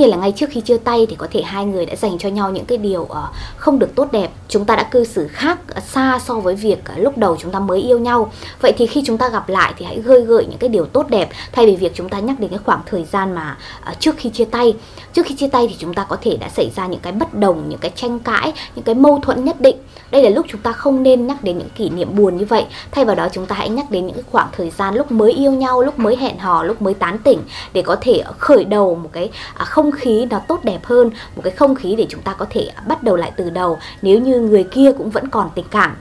biệt 0.00 0.06
nhiên 0.06 0.10
là 0.10 0.16
ngay 0.16 0.32
trước 0.32 0.50
khi 0.50 0.60
chia 0.60 0.76
tay 0.76 1.06
thì 1.10 1.16
có 1.16 1.26
thể 1.30 1.42
hai 1.42 1.64
người 1.64 1.86
đã 1.86 1.96
dành 1.96 2.18
cho 2.18 2.28
nhau 2.28 2.50
những 2.50 2.64
cái 2.64 2.78
điều 2.78 3.04
ờ, 3.04 3.28
không 3.56 3.78
được 3.78 3.94
tốt 3.94 4.12
đẹp. 4.12 4.30
Chúng 4.48 4.64
ta 4.64 4.76
đã 4.76 4.82
cư 4.82 5.04
xử 5.04 5.28
khác 5.28 5.58
ờ, 5.68 5.80
xa 5.80 6.18
so 6.24 6.34
với 6.34 6.54
việc 6.54 6.84
ờ, 6.84 6.94
lúc 6.98 7.18
đầu 7.18 7.36
chúng 7.36 7.52
ta 7.52 7.58
mới 7.60 7.80
yêu 7.80 7.98
nhau. 7.98 8.32
Vậy 8.60 8.72
thì 8.78 8.86
khi 8.86 9.02
chúng 9.06 9.18
ta 9.18 9.28
gặp 9.28 9.48
lại 9.48 9.74
thì 9.78 9.84
hãy 9.84 10.00
gơi 10.00 10.20
gợi 10.20 10.46
những 10.50 10.58
cái 10.58 10.68
điều 10.68 10.86
tốt 10.86 11.10
đẹp, 11.10 11.28
thay 11.52 11.66
vì 11.66 11.76
việc 11.76 11.92
chúng 11.94 12.08
ta 12.08 12.18
nhắc 12.18 12.40
đến 12.40 12.50
cái 12.50 12.58
khoảng 12.64 12.80
thời 12.86 13.04
gian 13.04 13.34
mà 13.34 13.56
trước 14.00 14.14
khi 14.18 14.30
chia 14.30 14.44
tay. 14.44 14.74
Trước 15.12 15.26
khi 15.26 15.34
chia 15.34 15.48
tay 15.48 15.66
thì 15.68 15.76
chúng 15.78 15.94
ta 15.94 16.04
có 16.04 16.16
thể 16.20 16.36
đã 16.36 16.48
xảy 16.48 16.70
ra 16.76 16.86
những 16.86 17.00
cái 17.00 17.12
bất 17.12 17.34
đồng, 17.34 17.68
những 17.68 17.78
cái 17.78 17.90
tranh 17.94 18.18
cãi, 18.18 18.52
những 18.74 18.84
cái 18.84 18.94
mâu 18.94 19.18
thuẫn 19.22 19.44
nhất 19.44 19.60
định. 19.60 19.76
Đây 20.10 20.22
là 20.22 20.30
lúc 20.30 20.46
chúng 20.48 20.60
ta 20.60 20.72
không 20.72 21.02
nên 21.02 21.26
nhắc 21.26 21.44
đến 21.44 21.58
những 21.58 21.68
kỷ 21.70 21.90
niệm 21.90 22.16
buồn 22.16 22.36
như 22.36 22.44
vậy. 22.44 22.66
Thay 22.90 23.04
vào 23.04 23.16
đó 23.16 23.28
chúng 23.32 23.46
ta 23.46 23.56
hãy 23.56 23.68
nhắc 23.68 23.90
đến 23.90 24.06
những 24.06 24.14
cái 24.14 24.24
khoảng 24.30 24.48
thời 24.52 24.70
gian 24.70 24.94
lúc 24.94 25.12
mới 25.12 25.32
yêu 25.32 25.52
nhau, 25.52 25.82
lúc 25.82 25.98
mới 25.98 26.16
hẹn 26.16 26.38
hò, 26.38 26.62
lúc 26.62 26.82
mới 26.82 26.94
tán 26.94 27.18
tỉnh 27.18 27.38
để 27.72 27.82
có 27.82 27.96
thể 28.00 28.22
khởi 28.38 28.64
đầu 28.64 28.94
một 28.94 29.10
cái 29.12 29.30
à, 29.54 29.64
không 29.64 29.89
không 29.90 30.00
khí 30.00 30.26
nó 30.30 30.38
tốt 30.38 30.64
đẹp 30.64 30.84
hơn, 30.84 31.10
một 31.36 31.42
cái 31.44 31.52
không 31.52 31.74
khí 31.74 31.94
để 31.98 32.06
chúng 32.08 32.22
ta 32.22 32.34
có 32.34 32.46
thể 32.50 32.70
bắt 32.88 33.02
đầu 33.02 33.16
lại 33.16 33.32
từ 33.36 33.50
đầu. 33.50 33.78
Nếu 34.02 34.20
như 34.20 34.40
người 34.40 34.64
kia 34.64 34.92
cũng 34.98 35.10
vẫn 35.10 35.28
còn 35.28 35.50
tình 35.54 35.64
cảm 35.70 35.96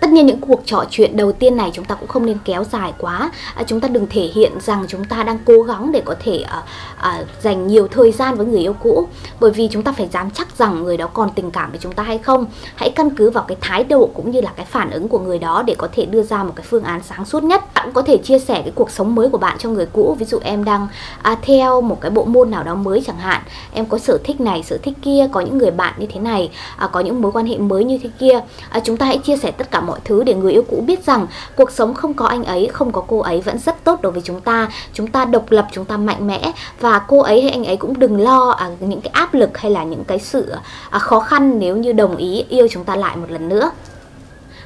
tất 0.00 0.10
nhiên 0.10 0.26
những 0.26 0.40
cuộc 0.40 0.62
trò 0.66 0.84
chuyện 0.90 1.16
đầu 1.16 1.32
tiên 1.32 1.56
này 1.56 1.70
chúng 1.74 1.84
ta 1.84 1.94
cũng 1.94 2.08
không 2.08 2.26
nên 2.26 2.38
kéo 2.44 2.64
dài 2.64 2.92
quá. 2.98 3.30
À, 3.54 3.62
chúng 3.66 3.80
ta 3.80 3.88
đừng 3.88 4.06
thể 4.10 4.22
hiện 4.34 4.52
rằng 4.60 4.84
chúng 4.88 5.04
ta 5.04 5.22
đang 5.22 5.38
cố 5.44 5.62
gắng 5.62 5.92
để 5.92 6.02
có 6.04 6.14
thể 6.24 6.38
à, 6.38 6.62
à, 6.96 7.24
dành 7.42 7.66
nhiều 7.66 7.88
thời 7.88 8.12
gian 8.12 8.34
với 8.34 8.46
người 8.46 8.60
yêu 8.60 8.72
cũ. 8.72 9.08
Bởi 9.40 9.50
vì 9.50 9.68
chúng 9.72 9.82
ta 9.82 9.92
phải 9.92 10.08
dám 10.12 10.30
chắc 10.30 10.58
rằng 10.58 10.82
người 10.82 10.96
đó 10.96 11.06
còn 11.06 11.30
tình 11.30 11.50
cảm 11.50 11.70
với 11.70 11.78
chúng 11.82 11.92
ta 11.92 12.02
hay 12.02 12.18
không. 12.18 12.46
Hãy 12.74 12.90
căn 12.90 13.10
cứ 13.10 13.30
vào 13.30 13.44
cái 13.48 13.56
thái 13.60 13.84
độ 13.84 14.10
cũng 14.14 14.30
như 14.30 14.40
là 14.40 14.50
cái 14.56 14.66
phản 14.66 14.90
ứng 14.90 15.08
của 15.08 15.18
người 15.18 15.38
đó 15.38 15.62
để 15.66 15.74
có 15.78 15.88
thể 15.92 16.06
đưa 16.06 16.22
ra 16.22 16.42
một 16.42 16.52
cái 16.56 16.66
phương 16.68 16.84
án 16.84 17.00
sáng 17.02 17.24
suốt 17.24 17.42
nhất. 17.42 17.74
Bạn 17.74 17.84
cũng 17.84 17.94
có 17.94 18.02
thể 18.02 18.16
chia 18.16 18.38
sẻ 18.38 18.62
cái 18.62 18.72
cuộc 18.74 18.90
sống 18.90 19.14
mới 19.14 19.28
của 19.28 19.38
bạn 19.38 19.58
cho 19.58 19.68
người 19.68 19.86
cũ. 19.86 20.16
Ví 20.18 20.26
dụ 20.26 20.38
em 20.42 20.64
đang 20.64 20.88
à, 21.22 21.36
theo 21.42 21.80
một 21.80 22.00
cái 22.00 22.10
bộ 22.10 22.24
môn 22.24 22.50
nào 22.50 22.62
đó 22.62 22.74
mới 22.74 23.02
chẳng 23.06 23.18
hạn. 23.18 23.42
Em 23.72 23.86
có 23.86 23.98
sở 23.98 24.18
thích 24.24 24.40
này 24.40 24.62
sở 24.62 24.78
thích 24.82 24.94
kia 25.02 25.28
có 25.32 25.40
những 25.40 25.58
người 25.58 25.70
bạn 25.70 25.94
như 25.98 26.06
thế 26.12 26.20
này 26.20 26.50
à, 26.76 26.86
có 26.86 27.00
những 27.00 27.22
mối 27.22 27.32
quan 27.32 27.46
hệ 27.46 27.58
mới 27.58 27.84
như 27.84 27.98
thế 28.02 28.10
kia. 28.18 28.40
À, 28.70 28.80
chúng 28.84 28.96
ta 28.96 29.06
hãy 29.06 29.18
chia 29.18 29.36
sẻ 29.36 29.50
tất 29.50 29.70
cả 29.70 29.80
mọi 29.80 29.89
mọi 29.90 30.00
thứ 30.04 30.24
để 30.24 30.34
người 30.34 30.52
yêu 30.52 30.64
cũ 30.70 30.84
biết 30.86 31.06
rằng 31.06 31.26
cuộc 31.56 31.70
sống 31.70 31.94
không 31.94 32.14
có 32.14 32.26
anh 32.26 32.44
ấy 32.44 32.68
không 32.72 32.92
có 32.92 33.04
cô 33.06 33.18
ấy 33.18 33.40
vẫn 33.40 33.58
rất 33.58 33.84
tốt 33.84 34.02
đối 34.02 34.12
với 34.12 34.22
chúng 34.24 34.40
ta. 34.40 34.68
Chúng 34.92 35.06
ta 35.06 35.24
độc 35.24 35.50
lập 35.50 35.66
chúng 35.72 35.84
ta 35.84 35.96
mạnh 35.96 36.26
mẽ 36.26 36.52
và 36.80 36.98
cô 36.98 37.20
ấy 37.20 37.42
hay 37.42 37.50
anh 37.50 37.64
ấy 37.64 37.76
cũng 37.76 37.98
đừng 37.98 38.20
lo 38.20 38.50
à, 38.50 38.70
những 38.80 39.00
cái 39.00 39.10
áp 39.14 39.34
lực 39.34 39.58
hay 39.58 39.70
là 39.70 39.84
những 39.84 40.04
cái 40.04 40.18
sự 40.18 40.54
à, 40.90 40.98
khó 40.98 41.20
khăn 41.20 41.58
nếu 41.58 41.76
như 41.76 41.92
đồng 41.92 42.16
ý 42.16 42.44
yêu 42.48 42.68
chúng 42.70 42.84
ta 42.84 42.96
lại 42.96 43.16
một 43.16 43.30
lần 43.30 43.48
nữa 43.48 43.70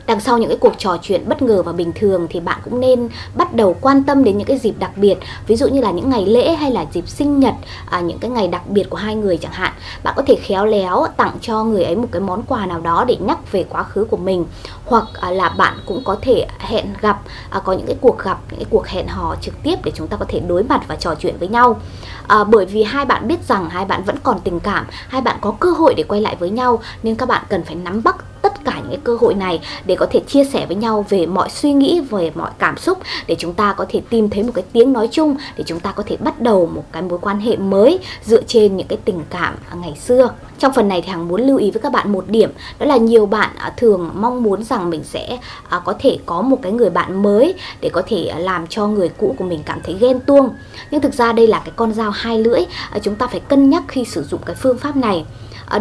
đằng 0.06 0.20
sau 0.20 0.38
những 0.38 0.48
cái 0.48 0.58
cuộc 0.60 0.74
trò 0.78 0.96
chuyện 1.02 1.28
bất 1.28 1.42
ngờ 1.42 1.62
và 1.62 1.72
bình 1.72 1.92
thường 1.94 2.26
thì 2.30 2.40
bạn 2.40 2.60
cũng 2.64 2.80
nên 2.80 3.08
bắt 3.34 3.54
đầu 3.54 3.76
quan 3.80 4.02
tâm 4.02 4.24
đến 4.24 4.38
những 4.38 4.46
cái 4.46 4.58
dịp 4.58 4.74
đặc 4.78 4.90
biệt. 4.96 5.18
Ví 5.46 5.56
dụ 5.56 5.68
như 5.68 5.80
là 5.80 5.90
những 5.90 6.10
ngày 6.10 6.26
lễ 6.26 6.54
hay 6.54 6.70
là 6.70 6.86
dịp 6.92 7.08
sinh 7.08 7.40
nhật 7.40 7.54
à, 7.90 8.00
những 8.00 8.18
cái 8.18 8.30
ngày 8.30 8.48
đặc 8.48 8.68
biệt 8.68 8.90
của 8.90 8.96
hai 8.96 9.14
người 9.14 9.36
chẳng 9.36 9.52
hạn. 9.52 9.72
Bạn 10.02 10.14
có 10.16 10.22
thể 10.26 10.34
khéo 10.34 10.66
léo 10.66 11.06
tặng 11.16 11.36
cho 11.40 11.64
người 11.64 11.84
ấy 11.84 11.96
một 11.96 12.08
cái 12.12 12.20
món 12.20 12.42
quà 12.42 12.66
nào 12.66 12.80
đó 12.80 13.04
để 13.08 13.16
nhắc 13.20 13.52
về 13.52 13.64
quá 13.68 13.82
khứ 13.82 14.04
của 14.04 14.16
mình. 14.16 14.44
Hoặc 14.84 15.04
à, 15.20 15.30
là 15.30 15.48
bạn 15.48 15.78
cũng 15.86 16.02
có 16.04 16.16
thể 16.22 16.46
hẹn 16.58 16.86
gặp 17.00 17.20
à, 17.50 17.60
có 17.64 17.72
những 17.72 17.86
cái 17.86 17.96
cuộc 18.00 18.18
gặp 18.18 18.38
những 18.50 18.60
cái 18.60 18.68
cuộc 18.70 18.86
hẹn 18.86 19.06
hò 19.06 19.36
trực 19.40 19.54
tiếp 19.62 19.76
để 19.84 19.92
chúng 19.94 20.08
ta 20.08 20.16
có 20.16 20.24
thể 20.28 20.40
đối 20.40 20.62
mặt 20.62 20.80
và 20.88 20.96
trò 20.96 21.14
chuyện 21.14 21.36
với 21.38 21.48
nhau. 21.48 21.80
À, 22.26 22.44
bởi 22.44 22.66
vì 22.66 22.82
hai 22.82 23.04
bạn 23.04 23.28
biết 23.28 23.48
rằng 23.48 23.70
hai 23.70 23.84
bạn 23.84 24.02
vẫn 24.04 24.16
còn 24.22 24.40
tình 24.40 24.60
cảm 24.60 24.86
hai 25.08 25.20
bạn 25.20 25.36
có 25.40 25.50
cơ 25.60 25.70
hội 25.70 25.94
để 25.94 26.02
quay 26.02 26.20
lại 26.20 26.36
với 26.38 26.50
nhau 26.50 26.80
nên 27.02 27.14
các 27.14 27.28
bạn 27.28 27.44
cần 27.48 27.64
phải 27.64 27.74
nắm 27.74 28.02
bắt 28.02 28.16
tất 28.64 28.72
cả 28.72 28.80
những 28.80 28.90
cái 28.90 29.00
cơ 29.04 29.16
hội 29.20 29.34
này 29.34 29.60
để 29.86 29.96
có 29.96 30.06
thể 30.10 30.20
chia 30.26 30.44
sẻ 30.44 30.66
với 30.66 30.76
nhau 30.76 31.06
về 31.08 31.26
mọi 31.26 31.50
suy 31.50 31.72
nghĩ, 31.72 32.00
về 32.00 32.30
mọi 32.34 32.50
cảm 32.58 32.76
xúc, 32.76 32.98
để 33.26 33.36
chúng 33.38 33.54
ta 33.54 33.72
có 33.72 33.86
thể 33.88 34.00
tìm 34.10 34.30
thấy 34.30 34.42
một 34.42 34.52
cái 34.54 34.64
tiếng 34.72 34.92
nói 34.92 35.08
chung, 35.12 35.36
để 35.56 35.64
chúng 35.66 35.80
ta 35.80 35.92
có 35.92 36.02
thể 36.06 36.16
bắt 36.16 36.40
đầu 36.40 36.70
một 36.74 36.84
cái 36.92 37.02
mối 37.02 37.18
quan 37.22 37.40
hệ 37.40 37.56
mới 37.56 37.98
dựa 38.24 38.42
trên 38.42 38.76
những 38.76 38.86
cái 38.86 38.98
tình 39.04 39.20
cảm 39.30 39.54
ngày 39.82 39.94
xưa. 40.00 40.30
Trong 40.58 40.72
phần 40.72 40.88
này 40.88 41.02
thì 41.02 41.08
hằng 41.08 41.28
muốn 41.28 41.40
lưu 41.40 41.58
ý 41.58 41.70
với 41.70 41.82
các 41.82 41.92
bạn 41.92 42.12
một 42.12 42.24
điểm, 42.28 42.50
đó 42.78 42.86
là 42.86 42.96
nhiều 42.96 43.26
bạn 43.26 43.50
à, 43.58 43.72
thường 43.76 44.10
mong 44.14 44.42
muốn 44.42 44.64
rằng 44.64 44.90
mình 44.90 45.04
sẽ 45.04 45.38
à, 45.68 45.80
có 45.84 45.94
thể 45.98 46.18
có 46.26 46.42
một 46.42 46.58
cái 46.62 46.72
người 46.72 46.90
bạn 46.90 47.22
mới 47.22 47.54
để 47.80 47.88
có 47.92 48.02
thể 48.06 48.26
à, 48.26 48.38
làm 48.38 48.66
cho 48.66 48.86
người 48.86 49.08
cũ 49.08 49.34
của 49.38 49.44
mình 49.44 49.60
cảm 49.64 49.80
thấy 49.82 49.96
ghen 50.00 50.20
tuông. 50.20 50.50
Nhưng 50.90 51.00
thực 51.00 51.14
ra 51.14 51.32
đây 51.32 51.46
là 51.46 51.58
cái 51.58 51.72
con 51.76 51.92
dao 51.92 52.10
hai 52.10 52.38
lưỡi 52.38 52.60
chúng 53.02 53.14
ta 53.14 53.26
phải 53.26 53.40
cân 53.40 53.70
nhắc 53.70 53.82
khi 53.88 54.04
sử 54.04 54.22
dụng 54.22 54.40
cái 54.46 54.56
phương 54.56 54.78
pháp 54.78 54.96
này. 54.96 55.24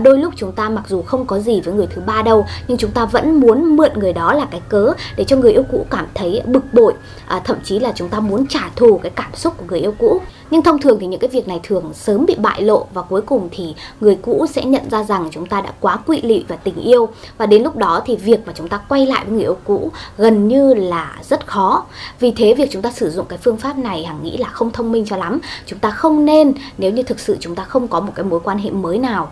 Đôi 0.03 0.17
lúc 0.17 0.33
chúng 0.37 0.51
ta 0.51 0.69
mặc 0.69 0.83
dù 0.87 1.01
không 1.01 1.25
có 1.25 1.39
gì 1.39 1.61
với 1.61 1.73
người 1.73 1.87
thứ 1.87 2.01
ba 2.05 2.21
đâu 2.21 2.45
nhưng 2.67 2.72
chúng 2.77 2.91
ta 2.91 3.05
vẫn 3.05 3.39
muốn 3.39 3.75
mượn 3.75 3.91
người 3.95 4.13
đó 4.13 4.33
là 4.33 4.45
cái 4.51 4.61
cớ 4.69 4.93
để 5.15 5.23
cho 5.23 5.35
người 5.37 5.51
yêu 5.51 5.63
cũ 5.71 5.85
cảm 5.89 6.05
thấy 6.13 6.41
bực 6.45 6.73
bội 6.73 6.93
à, 7.27 7.41
thậm 7.43 7.57
chí 7.63 7.79
là 7.79 7.93
chúng 7.95 8.09
ta 8.09 8.19
muốn 8.19 8.47
trả 8.47 8.69
thù 8.75 8.97
cái 8.97 9.11
cảm 9.15 9.35
xúc 9.35 9.53
của 9.57 9.65
người 9.67 9.79
yêu 9.79 9.93
cũ. 9.97 10.21
Nhưng 10.51 10.61
thông 10.61 10.81
thường 10.81 10.97
thì 11.01 11.07
những 11.07 11.19
cái 11.19 11.29
việc 11.29 11.47
này 11.47 11.59
thường 11.63 11.91
sớm 11.93 12.25
bị 12.25 12.35
bại 12.35 12.61
lộ 12.61 12.87
và 12.93 13.01
cuối 13.01 13.21
cùng 13.21 13.49
thì 13.51 13.75
người 14.01 14.15
cũ 14.21 14.45
sẽ 14.49 14.65
nhận 14.65 14.89
ra 14.89 15.03
rằng 15.03 15.27
chúng 15.31 15.45
ta 15.45 15.61
đã 15.61 15.73
quá 15.79 15.97
quỵ 15.97 16.21
lị 16.21 16.43
và 16.47 16.55
tình 16.55 16.75
yêu. 16.75 17.09
Và 17.37 17.45
đến 17.45 17.63
lúc 17.63 17.77
đó 17.77 18.01
thì 18.05 18.15
việc 18.15 18.47
mà 18.47 18.53
chúng 18.55 18.67
ta 18.67 18.77
quay 18.89 19.05
lại 19.05 19.25
với 19.25 19.33
người 19.33 19.43
yêu 19.43 19.57
cũ 19.63 19.91
gần 20.17 20.47
như 20.47 20.73
là 20.73 21.15
rất 21.29 21.47
khó. 21.47 21.85
Vì 22.19 22.31
thế 22.31 22.53
việc 22.53 22.69
chúng 22.71 22.81
ta 22.81 22.91
sử 22.91 23.09
dụng 23.09 23.25
cái 23.29 23.39
phương 23.43 23.57
pháp 23.57 23.77
này 23.77 24.03
hằng 24.03 24.23
nghĩ 24.23 24.37
là 24.37 24.47
không 24.47 24.71
thông 24.71 24.91
minh 24.91 25.05
cho 25.05 25.17
lắm. 25.17 25.39
Chúng 25.65 25.79
ta 25.79 25.89
không 25.89 26.25
nên 26.25 26.53
nếu 26.77 26.91
như 26.91 27.03
thực 27.03 27.19
sự 27.19 27.37
chúng 27.39 27.55
ta 27.55 27.63
không 27.63 27.87
có 27.87 27.99
một 27.99 28.11
cái 28.15 28.23
mối 28.23 28.39
quan 28.39 28.57
hệ 28.57 28.69
mới 28.69 28.97
nào 28.97 29.31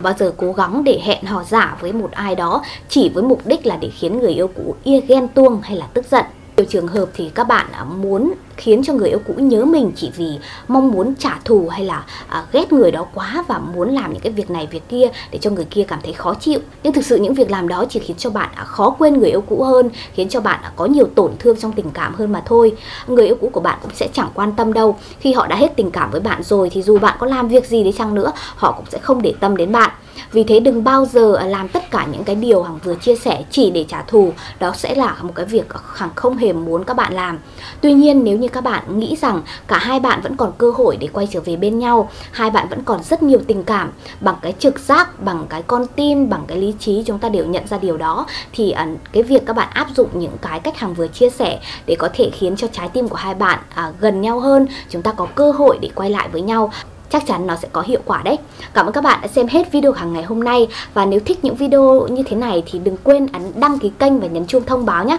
bao 0.00 0.14
giờ 0.18 0.32
cố 0.36 0.52
gắng 0.52 0.84
để 0.84 1.00
hẹn 1.04 1.24
hò 1.24 1.44
giả 1.44 1.76
với 1.80 1.92
một 1.92 2.10
ai 2.12 2.34
đó 2.34 2.62
chỉ 2.88 3.08
với 3.14 3.22
mục 3.22 3.46
đích 3.46 3.66
là 3.66 3.76
để 3.76 3.88
khiến 3.88 4.20
người 4.20 4.32
yêu 4.32 4.48
cũ 4.48 4.74
ia 4.84 5.00
ghen 5.00 5.28
tuông 5.28 5.60
hay 5.62 5.76
là 5.76 5.86
tức 5.94 6.06
giận? 6.10 6.24
Nhiều 6.58 6.66
trường 6.70 6.88
hợp 6.88 7.06
thì 7.14 7.30
các 7.34 7.44
bạn 7.44 7.66
à, 7.72 7.84
muốn 7.84 8.34
khiến 8.56 8.82
cho 8.84 8.92
người 8.92 9.08
yêu 9.08 9.18
cũ 9.26 9.34
nhớ 9.36 9.64
mình 9.64 9.92
chỉ 9.96 10.10
vì 10.16 10.38
mong 10.68 10.90
muốn 10.90 11.14
trả 11.14 11.38
thù 11.44 11.68
hay 11.68 11.84
là 11.84 12.04
à, 12.28 12.44
ghét 12.52 12.72
người 12.72 12.90
đó 12.90 13.06
quá 13.14 13.44
và 13.48 13.58
muốn 13.58 13.94
làm 13.94 14.12
những 14.12 14.22
cái 14.22 14.32
việc 14.32 14.50
này 14.50 14.68
việc 14.70 14.88
kia 14.88 15.08
để 15.30 15.38
cho 15.38 15.50
người 15.50 15.64
kia 15.64 15.84
cảm 15.88 15.98
thấy 16.02 16.12
khó 16.12 16.34
chịu. 16.34 16.60
Nhưng 16.82 16.92
thực 16.92 17.04
sự 17.04 17.16
những 17.16 17.34
việc 17.34 17.50
làm 17.50 17.68
đó 17.68 17.84
chỉ 17.88 18.00
khiến 18.00 18.16
cho 18.16 18.30
bạn 18.30 18.50
à, 18.54 18.64
khó 18.64 18.90
quên 18.90 19.18
người 19.18 19.30
yêu 19.30 19.40
cũ 19.40 19.62
hơn 19.62 19.90
khiến 20.12 20.28
cho 20.28 20.40
bạn 20.40 20.60
à, 20.62 20.72
có 20.76 20.86
nhiều 20.86 21.06
tổn 21.14 21.32
thương 21.38 21.56
trong 21.56 21.72
tình 21.72 21.90
cảm 21.90 22.14
hơn 22.14 22.32
mà 22.32 22.42
thôi. 22.46 22.72
Người 23.06 23.26
yêu 23.26 23.36
cũ 23.40 23.50
của 23.52 23.60
bạn 23.60 23.78
cũng 23.82 23.94
sẽ 23.94 24.08
chẳng 24.12 24.30
quan 24.34 24.52
tâm 24.52 24.72
đâu. 24.72 24.96
Khi 25.20 25.32
họ 25.32 25.46
đã 25.46 25.56
hết 25.56 25.72
tình 25.76 25.90
cảm 25.90 26.10
với 26.10 26.20
bạn 26.20 26.42
rồi 26.42 26.70
thì 26.70 26.82
dù 26.82 26.98
bạn 26.98 27.16
có 27.20 27.26
làm 27.26 27.48
việc 27.48 27.66
gì 27.66 27.84
đi 27.84 27.92
chăng 27.92 28.14
nữa 28.14 28.32
họ 28.56 28.72
cũng 28.72 28.86
sẽ 28.88 28.98
không 28.98 29.22
để 29.22 29.34
tâm 29.40 29.56
đến 29.56 29.72
bạn 29.72 29.90
vì 30.32 30.44
thế 30.44 30.60
đừng 30.60 30.84
bao 30.84 31.06
giờ 31.06 31.40
làm 31.46 31.68
tất 31.68 31.90
cả 31.90 32.06
những 32.12 32.24
cái 32.24 32.36
điều 32.36 32.62
hằng 32.62 32.78
vừa 32.84 32.94
chia 32.94 33.16
sẻ 33.16 33.44
chỉ 33.50 33.70
để 33.70 33.84
trả 33.88 34.02
thù. 34.02 34.32
Đó 34.60 34.72
sẽ 34.76 34.94
là 34.94 35.16
một 35.22 35.32
cái 35.34 35.46
việc 35.46 35.66
hằng 35.94 36.10
không 36.14 36.36
hề 36.36 36.52
muốn 36.52 36.84
các 36.84 36.94
bạn 36.94 37.12
làm. 37.12 37.38
Tuy 37.80 37.92
nhiên 37.92 38.24
nếu 38.24 38.38
như 38.38 38.48
các 38.48 38.64
bạn 38.64 38.98
nghĩ 38.98 39.16
rằng 39.16 39.42
cả 39.66 39.78
hai 39.78 40.00
bạn 40.00 40.20
vẫn 40.22 40.36
còn 40.36 40.52
cơ 40.58 40.70
hội 40.70 40.96
để 40.96 41.08
quay 41.12 41.28
trở 41.30 41.40
về 41.40 41.56
bên 41.56 41.78
nhau 41.78 42.10
hai 42.32 42.50
bạn 42.50 42.68
vẫn 42.68 42.82
còn 42.84 43.02
rất 43.02 43.22
nhiều 43.22 43.38
tình 43.46 43.62
cảm 43.62 43.92
bằng 44.20 44.36
cái 44.42 44.54
trực 44.58 44.78
giác 44.78 45.22
bằng 45.22 45.46
cái 45.48 45.62
con 45.62 45.86
tim 45.96 46.28
bằng 46.28 46.44
cái 46.46 46.58
lý 46.58 46.74
trí 46.78 47.02
chúng 47.06 47.18
ta 47.18 47.28
đều 47.28 47.46
nhận 47.46 47.66
ra 47.66 47.78
điều 47.78 47.96
đó 47.96 48.26
thì 48.52 48.70
à, 48.70 48.86
cái 49.12 49.22
việc 49.22 49.46
các 49.46 49.56
bạn 49.56 49.68
áp 49.72 49.86
dụng 49.96 50.08
những 50.12 50.36
cái 50.42 50.60
cách 50.60 50.78
hằng 50.78 50.94
vừa 50.94 51.08
chia 51.08 51.30
sẻ 51.30 51.60
để 51.86 51.96
có 51.98 52.08
thể 52.12 52.30
khiến 52.30 52.56
cho 52.56 52.66
trái 52.72 52.88
tim 52.88 53.08
của 53.08 53.16
hai 53.16 53.34
bạn 53.34 53.58
à, 53.74 53.92
gần 54.00 54.20
nhau 54.20 54.40
hơn 54.40 54.66
chúng 54.90 55.02
ta 55.02 55.12
có 55.12 55.26
cơ 55.34 55.50
hội 55.50 55.78
để 55.82 55.90
quay 55.94 56.10
lại 56.10 56.28
với 56.32 56.42
nhau 56.42 56.72
chắc 57.10 57.26
chắn 57.26 57.46
nó 57.46 57.56
sẽ 57.56 57.68
có 57.72 57.80
hiệu 57.80 58.00
quả 58.04 58.22
đấy. 58.22 58.38
Cảm 58.74 58.86
ơn 58.86 58.92
các 58.92 59.04
bạn 59.04 59.18
đã 59.22 59.28
xem 59.28 59.46
hết 59.46 59.72
video 59.72 59.92
hàng 59.92 60.12
ngày 60.12 60.22
hôm 60.22 60.44
nay 60.44 60.68
và 60.94 61.06
nếu 61.06 61.20
thích 61.20 61.38
những 61.42 61.56
video 61.56 62.06
như 62.10 62.22
thế 62.22 62.36
này 62.36 62.62
thì 62.66 62.78
đừng 62.78 62.96
quên 63.04 63.26
ấn 63.32 63.42
đăng 63.54 63.78
ký 63.78 63.90
kênh 63.98 64.20
và 64.20 64.26
nhấn 64.26 64.46
chuông 64.46 64.64
thông 64.64 64.86
báo 64.86 65.04
nhé. 65.04 65.18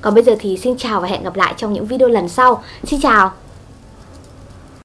Còn 0.00 0.14
bây 0.14 0.24
giờ 0.24 0.36
thì 0.40 0.56
xin 0.56 0.76
chào 0.76 1.00
và 1.00 1.08
hẹn 1.08 1.24
gặp 1.24 1.36
lại 1.36 1.54
trong 1.56 1.72
những 1.72 1.86
video 1.86 2.08
lần 2.08 2.28
sau. 2.28 2.62
Xin 2.84 3.00
chào! 3.00 3.32